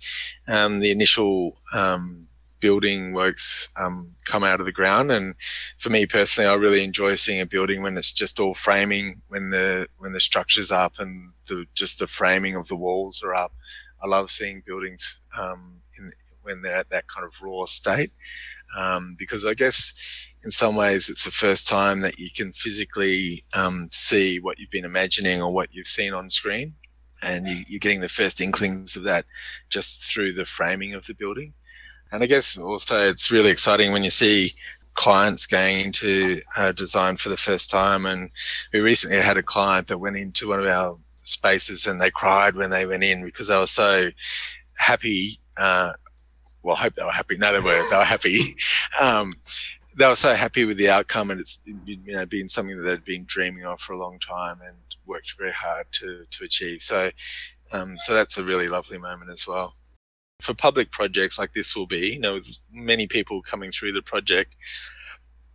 um, 0.48 0.80
the 0.80 0.92
initial 0.92 1.58
um, 1.74 2.30
building 2.64 3.14
works 3.14 3.74
um, 3.76 4.16
come 4.24 4.42
out 4.42 4.62
of 4.62 4.66
the 4.66 4.72
ground. 4.72 5.12
And 5.12 5.36
for 5.78 5.90
me 5.90 6.06
personally, 6.06 6.50
I 6.50 6.54
really 6.54 6.82
enjoy 6.82 7.16
seeing 7.16 7.42
a 7.42 7.46
building 7.46 7.84
when 7.84 7.98
it's 7.98 8.14
just 8.14 8.40
all 8.40 8.54
framing, 8.54 9.22
when 9.28 9.50
the 9.50 9.88
when 9.98 10.14
the 10.14 10.22
structure's 10.22 10.72
up 10.72 10.94
and 10.98 11.34
the, 11.50 11.66
just 11.76 12.00
the 12.00 12.08
framing 12.08 12.56
of 12.56 12.70
the 12.70 12.78
walls 12.78 13.22
are 13.22 13.36
up. 13.36 13.52
I 14.02 14.08
love 14.08 14.32
seeing 14.32 14.62
buildings 14.66 15.20
um, 15.38 15.82
in, 16.00 16.10
when 16.44 16.62
they're 16.62 16.78
at 16.78 16.90
that 16.90 17.08
kind 17.08 17.28
of 17.28 17.34
raw 17.42 17.66
state, 17.66 18.14
um, 18.78 19.16
because 19.20 19.46
I 19.46 19.54
guess 19.54 19.94
in 20.46 20.52
some 20.52 20.78
ways 20.78 21.10
it's 21.10 21.26
the 21.26 21.32
first 21.32 21.68
time 21.68 22.00
that 22.02 22.18
you 22.18 22.30
can 22.34 22.54
physically 22.54 23.44
um, 23.58 23.90
see 23.92 24.40
what 24.40 24.58
you've 24.58 24.72
been 24.72 24.86
imagining 24.86 25.42
or 25.42 25.54
what 25.54 25.74
you've 25.74 25.88
seen 25.88 26.14
on 26.14 26.30
screen. 26.30 26.76
And 27.22 27.48
you, 27.48 27.78
are 27.78 27.80
getting 27.80 28.02
the 28.02 28.10
first 28.10 28.42
inklings 28.42 28.98
of 28.98 29.04
that 29.04 29.26
just 29.70 30.04
through 30.04 30.34
the 30.34 30.46
framing 30.46 30.94
of 30.94 31.06
the 31.08 31.14
building. 31.14 31.54
And 32.14 32.22
I 32.22 32.28
guess 32.28 32.60
also 32.60 33.08
it's 33.08 33.32
really 33.32 33.50
exciting 33.50 33.92
when 33.92 34.04
you 34.04 34.12
see 34.12 34.54
clients 34.94 35.48
going 35.48 35.84
into 35.84 36.42
uh, 36.56 36.72
design 36.72 37.18
for 37.18 37.30
the 37.30 37.38
first 37.38 37.72
time. 37.72 38.06
And 38.06 38.30
we 38.72 38.82
recently 38.82 39.18
had 39.18 39.36
a 39.36 39.42
client 39.42 39.88
that 39.88 39.98
went 39.98 40.18
into 40.18 40.50
one 40.50 40.60
of 40.60 40.68
our 40.68 40.96
spaces 41.24 41.88
and 41.88 42.00
they 42.00 42.12
cried 42.12 42.54
when 42.54 42.70
they 42.70 42.86
went 42.86 43.02
in 43.04 43.26
because 43.26 43.48
they 43.48 43.58
were 43.58 43.66
so 43.66 44.12
happy. 44.78 45.40
Uh, 45.58 45.94
well, 46.62 46.76
I 46.76 46.82
hope 46.84 46.94
they 46.94 47.04
were 47.04 47.10
happy. 47.10 47.36
No, 47.36 47.52
they 47.52 47.60
were. 47.60 47.84
They 47.90 47.98
were 47.98 48.04
happy. 48.04 48.56
Um, 49.02 49.34
they 49.98 50.08
were 50.08 50.16
so 50.16 50.36
happy 50.36 50.66
with 50.66 50.78
the 50.78 50.90
outcome, 50.90 51.32
and 51.32 51.40
it's 51.40 51.60
you 51.66 51.98
know 52.06 52.26
been 52.28 52.48
something 52.48 52.78
that 52.78 52.84
they'd 52.84 53.04
been 53.04 53.26
dreaming 53.26 53.66
of 53.66 53.80
for 53.80 53.94
a 53.94 53.98
long 53.98 54.20
time 54.20 54.60
and 54.64 54.78
worked 55.08 55.34
very 55.38 55.52
hard 55.52 55.88
to 55.94 56.26
to 56.30 56.46
achieve. 56.46 56.82
So, 56.82 57.10
um, 57.72 57.96
so 57.98 58.14
that's 58.14 58.38
a 58.38 58.44
really 58.44 58.70
lovely 58.70 59.00
moment 59.00 59.32
as 59.32 59.48
well 59.48 59.74
for 60.44 60.54
public 60.54 60.92
projects 60.92 61.40
like 61.40 61.54
this 61.54 61.76
will 61.76 61.88
be, 61.88 62.14
you 62.14 62.20
know, 62.20 62.42
many 62.72 63.08
people 63.08 63.42
coming 63.42 63.72
through 63.72 63.94
the 63.94 64.02
project. 64.02 64.56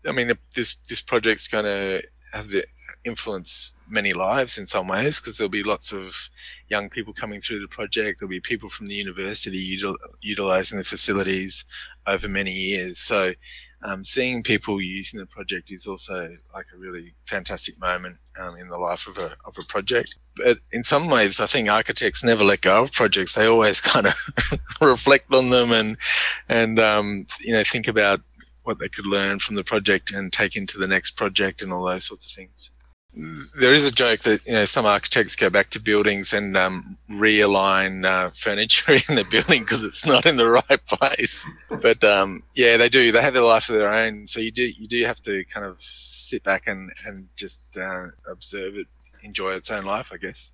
I 0.08 0.12
mean, 0.12 0.32
this 0.56 0.76
this 0.88 1.02
project's 1.02 1.46
going 1.46 1.64
to 1.64 2.02
have 2.32 2.48
the 2.48 2.64
influence 3.04 3.72
many 3.90 4.12
lives 4.12 4.58
in 4.58 4.66
some 4.66 4.88
ways 4.88 5.20
because 5.20 5.38
there'll 5.38 5.50
be 5.50 5.62
lots 5.62 5.92
of 5.92 6.30
young 6.68 6.88
people 6.88 7.12
coming 7.12 7.40
through 7.40 7.60
the 7.60 7.68
project. 7.68 8.20
There'll 8.20 8.30
be 8.30 8.40
people 8.40 8.68
from 8.68 8.86
the 8.86 8.94
university 8.94 9.76
util- 9.76 9.96
utilizing 10.22 10.78
the 10.78 10.84
facilities 10.84 11.64
over 12.06 12.28
many 12.28 12.52
years. 12.52 12.98
So 12.98 13.34
um, 13.82 14.04
seeing 14.04 14.42
people 14.42 14.80
using 14.80 15.20
the 15.20 15.26
project 15.26 15.70
is 15.70 15.86
also 15.86 16.36
like 16.54 16.66
a 16.74 16.78
really 16.78 17.14
fantastic 17.24 17.78
moment 17.80 18.16
um, 18.40 18.56
in 18.56 18.68
the 18.68 18.78
life 18.78 19.06
of 19.06 19.18
a, 19.18 19.36
of 19.44 19.56
a 19.58 19.64
project. 19.64 20.16
But 20.36 20.58
in 20.72 20.84
some 20.84 21.08
ways, 21.08 21.40
I 21.40 21.46
think 21.46 21.68
architects 21.68 22.24
never 22.24 22.44
let 22.44 22.60
go 22.60 22.82
of 22.82 22.92
projects. 22.92 23.34
They 23.34 23.46
always 23.46 23.80
kind 23.92 24.06
of 24.06 24.14
reflect 24.80 25.32
on 25.32 25.50
them 25.50 25.72
and, 25.72 25.96
and 26.48 26.78
um, 26.78 27.26
you 27.40 27.52
know, 27.52 27.62
think 27.64 27.88
about 27.88 28.20
what 28.64 28.78
they 28.78 28.88
could 28.88 29.06
learn 29.06 29.38
from 29.38 29.54
the 29.54 29.64
project 29.64 30.12
and 30.12 30.32
take 30.32 30.56
into 30.56 30.78
the 30.78 30.88
next 30.88 31.12
project 31.12 31.62
and 31.62 31.72
all 31.72 31.84
those 31.84 32.04
sorts 32.04 32.26
of 32.26 32.32
things 32.32 32.70
there 33.60 33.74
is 33.74 33.86
a 33.86 33.92
joke 33.92 34.20
that 34.20 34.46
you 34.46 34.52
know 34.52 34.64
some 34.64 34.86
architects 34.86 35.34
go 35.34 35.50
back 35.50 35.70
to 35.70 35.80
buildings 35.80 36.32
and 36.32 36.56
um, 36.56 36.98
realign 37.10 38.04
uh, 38.04 38.30
furniture 38.30 38.92
in 39.08 39.16
the 39.16 39.26
building 39.28 39.62
because 39.62 39.82
it's 39.82 40.06
not 40.06 40.24
in 40.24 40.36
the 40.36 40.48
right 40.48 40.86
place. 40.86 41.48
But 41.68 42.02
um, 42.04 42.44
yeah, 42.54 42.76
they 42.76 42.88
do. 42.88 43.10
They 43.10 43.20
have 43.20 43.34
their 43.34 43.42
life 43.42 43.68
of 43.68 43.74
their 43.74 43.92
own, 43.92 44.26
so 44.26 44.40
you 44.40 44.52
do 44.52 44.62
you 44.62 44.86
do 44.86 45.04
have 45.04 45.20
to 45.22 45.44
kind 45.46 45.66
of 45.66 45.82
sit 45.82 46.44
back 46.44 46.66
and 46.66 46.90
and 47.06 47.28
just 47.36 47.76
uh, 47.76 48.06
observe 48.30 48.76
it, 48.76 48.86
enjoy 49.24 49.54
its 49.54 49.70
own 49.70 49.84
life, 49.84 50.12
I 50.12 50.16
guess. 50.18 50.52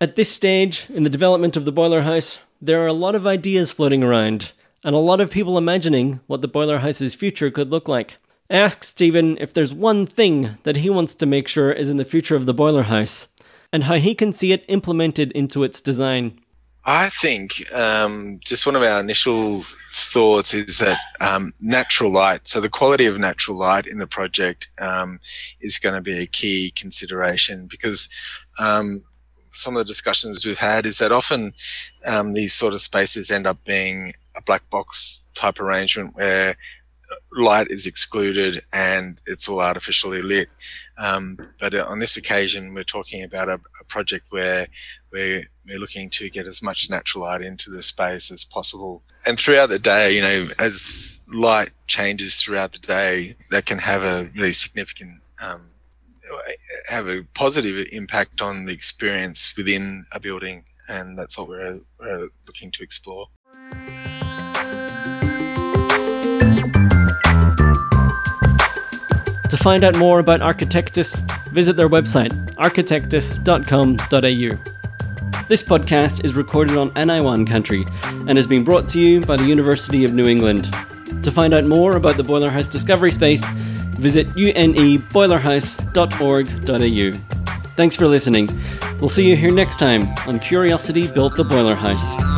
At 0.00 0.16
this 0.16 0.32
stage 0.32 0.88
in 0.90 1.04
the 1.04 1.10
development 1.10 1.56
of 1.56 1.64
the 1.64 1.72
boiler 1.72 2.02
house, 2.02 2.38
there 2.60 2.82
are 2.82 2.88
a 2.88 2.92
lot 2.92 3.14
of 3.14 3.26
ideas 3.26 3.70
floating 3.70 4.02
around, 4.02 4.52
and 4.82 4.94
a 4.94 4.98
lot 4.98 5.20
of 5.20 5.30
people 5.30 5.58
imagining 5.58 6.20
what 6.26 6.40
the 6.40 6.48
boiler 6.48 6.78
house's 6.78 7.14
future 7.14 7.50
could 7.50 7.70
look 7.70 7.86
like. 7.86 8.16
Ask 8.52 8.84
Stephen 8.84 9.38
if 9.40 9.52
there's 9.54 9.72
one 9.72 10.06
thing 10.06 10.58
that 10.62 10.76
he 10.76 10.90
wants 10.90 11.14
to 11.14 11.26
make 11.26 11.48
sure 11.48 11.72
is 11.72 11.88
in 11.90 11.96
the 11.96 12.04
future 12.04 12.36
of 12.36 12.46
the 12.46 12.54
boiler 12.54 12.84
house. 12.84 13.26
and 13.72 13.84
how 13.84 13.94
he 13.94 14.14
can 14.14 14.32
see 14.32 14.52
it 14.52 14.64
implemented 14.68 15.32
into 15.32 15.64
its 15.64 15.80
design. 15.80 16.38
I 16.84 17.08
think 17.08 17.72
um, 17.74 18.38
just 18.44 18.66
one 18.66 18.76
of 18.76 18.82
our 18.82 19.00
initial 19.00 19.60
thoughts 19.62 20.52
is 20.52 20.78
that 20.80 20.98
um, 21.20 21.52
natural 21.60 22.12
light, 22.12 22.46
so 22.46 22.60
the 22.60 22.68
quality 22.68 23.06
of 23.06 23.18
natural 23.18 23.56
light 23.56 23.86
in 23.86 23.98
the 23.98 24.06
project 24.06 24.68
um, 24.78 25.18
is 25.60 25.78
going 25.78 25.94
to 25.94 26.02
be 26.02 26.18
a 26.18 26.26
key 26.26 26.72
consideration 26.76 27.66
because 27.70 28.08
um, 28.58 29.02
some 29.52 29.74
of 29.74 29.78
the 29.78 29.84
discussions 29.84 30.44
we've 30.44 30.58
had 30.58 30.84
is 30.84 30.98
that 30.98 31.12
often 31.12 31.54
um, 32.04 32.32
these 32.32 32.52
sort 32.52 32.74
of 32.74 32.80
spaces 32.80 33.30
end 33.30 33.46
up 33.46 33.64
being 33.64 34.12
a 34.36 34.42
black 34.42 34.68
box 34.68 35.24
type 35.34 35.60
arrangement 35.60 36.14
where 36.14 36.56
light 37.32 37.68
is 37.70 37.86
excluded 37.86 38.58
and 38.72 39.20
it's 39.26 39.48
all 39.48 39.60
artificially 39.60 40.22
lit. 40.22 40.48
Um, 40.98 41.36
but 41.60 41.74
on 41.74 41.98
this 41.98 42.16
occasion, 42.16 42.74
we're 42.74 42.84
talking 42.84 43.24
about 43.24 43.48
a, 43.48 43.60
a 43.80 43.84
project 43.88 44.26
where 44.30 44.66
we're, 45.12 45.42
we're 45.66 45.78
looking 45.78 46.10
to 46.10 46.30
get 46.30 46.46
as 46.46 46.62
much 46.62 46.90
natural 46.90 47.24
light 47.24 47.42
into 47.42 47.70
the 47.70 47.82
space 47.82 48.30
as 48.30 48.44
possible. 48.44 49.02
And 49.26 49.38
throughout 49.38 49.68
the 49.68 49.78
day, 49.78 50.14
you 50.14 50.22
know, 50.22 50.48
as 50.58 51.22
light 51.32 51.70
changes 51.86 52.42
throughout 52.42 52.72
the 52.72 52.78
day, 52.78 53.24
that 53.50 53.66
can 53.66 53.78
have 53.78 54.02
a 54.02 54.28
really 54.34 54.52
significant 54.52 55.18
um, 55.42 55.72
have 56.88 57.08
a 57.08 57.22
positive 57.34 57.86
impact 57.92 58.40
on 58.40 58.64
the 58.64 58.72
experience 58.72 59.54
within 59.56 60.02
a 60.12 60.20
building, 60.20 60.64
and 60.88 61.18
that's 61.18 61.38
what 61.38 61.48
we're, 61.48 61.78
we're 61.98 62.28
looking 62.46 62.70
to 62.70 62.82
explore. 62.82 63.26
Find 69.62 69.84
out 69.84 69.96
more 69.96 70.18
about 70.18 70.40
Architectus, 70.40 71.20
visit 71.50 71.76
their 71.76 71.88
website, 71.88 72.32
architectus.com.au. 72.56 75.46
This 75.46 75.62
podcast 75.62 76.24
is 76.24 76.34
recorded 76.34 76.76
on 76.76 76.90
Anaiwan 76.96 77.46
country 77.46 77.86
and 78.26 78.36
is 78.36 78.48
being 78.48 78.64
brought 78.64 78.88
to 78.88 78.98
you 78.98 79.20
by 79.20 79.36
the 79.36 79.44
University 79.44 80.04
of 80.04 80.14
New 80.14 80.26
England. 80.26 80.64
To 81.22 81.30
find 81.30 81.54
out 81.54 81.64
more 81.64 81.94
about 81.94 82.16
the 82.16 82.24
Boiler 82.24 82.50
House 82.50 82.66
Discovery 82.66 83.12
Space, 83.12 83.44
visit 84.00 84.26
uneboilerhouse.org.au. 84.30 87.12
Thanks 87.76 87.94
for 87.94 88.08
listening. 88.08 88.48
We'll 88.98 89.10
see 89.10 89.30
you 89.30 89.36
here 89.36 89.52
next 89.52 89.78
time 89.78 90.08
on 90.26 90.40
Curiosity 90.40 91.06
Built 91.06 91.36
the 91.36 91.44
Boiler 91.44 91.76
House. 91.76 92.31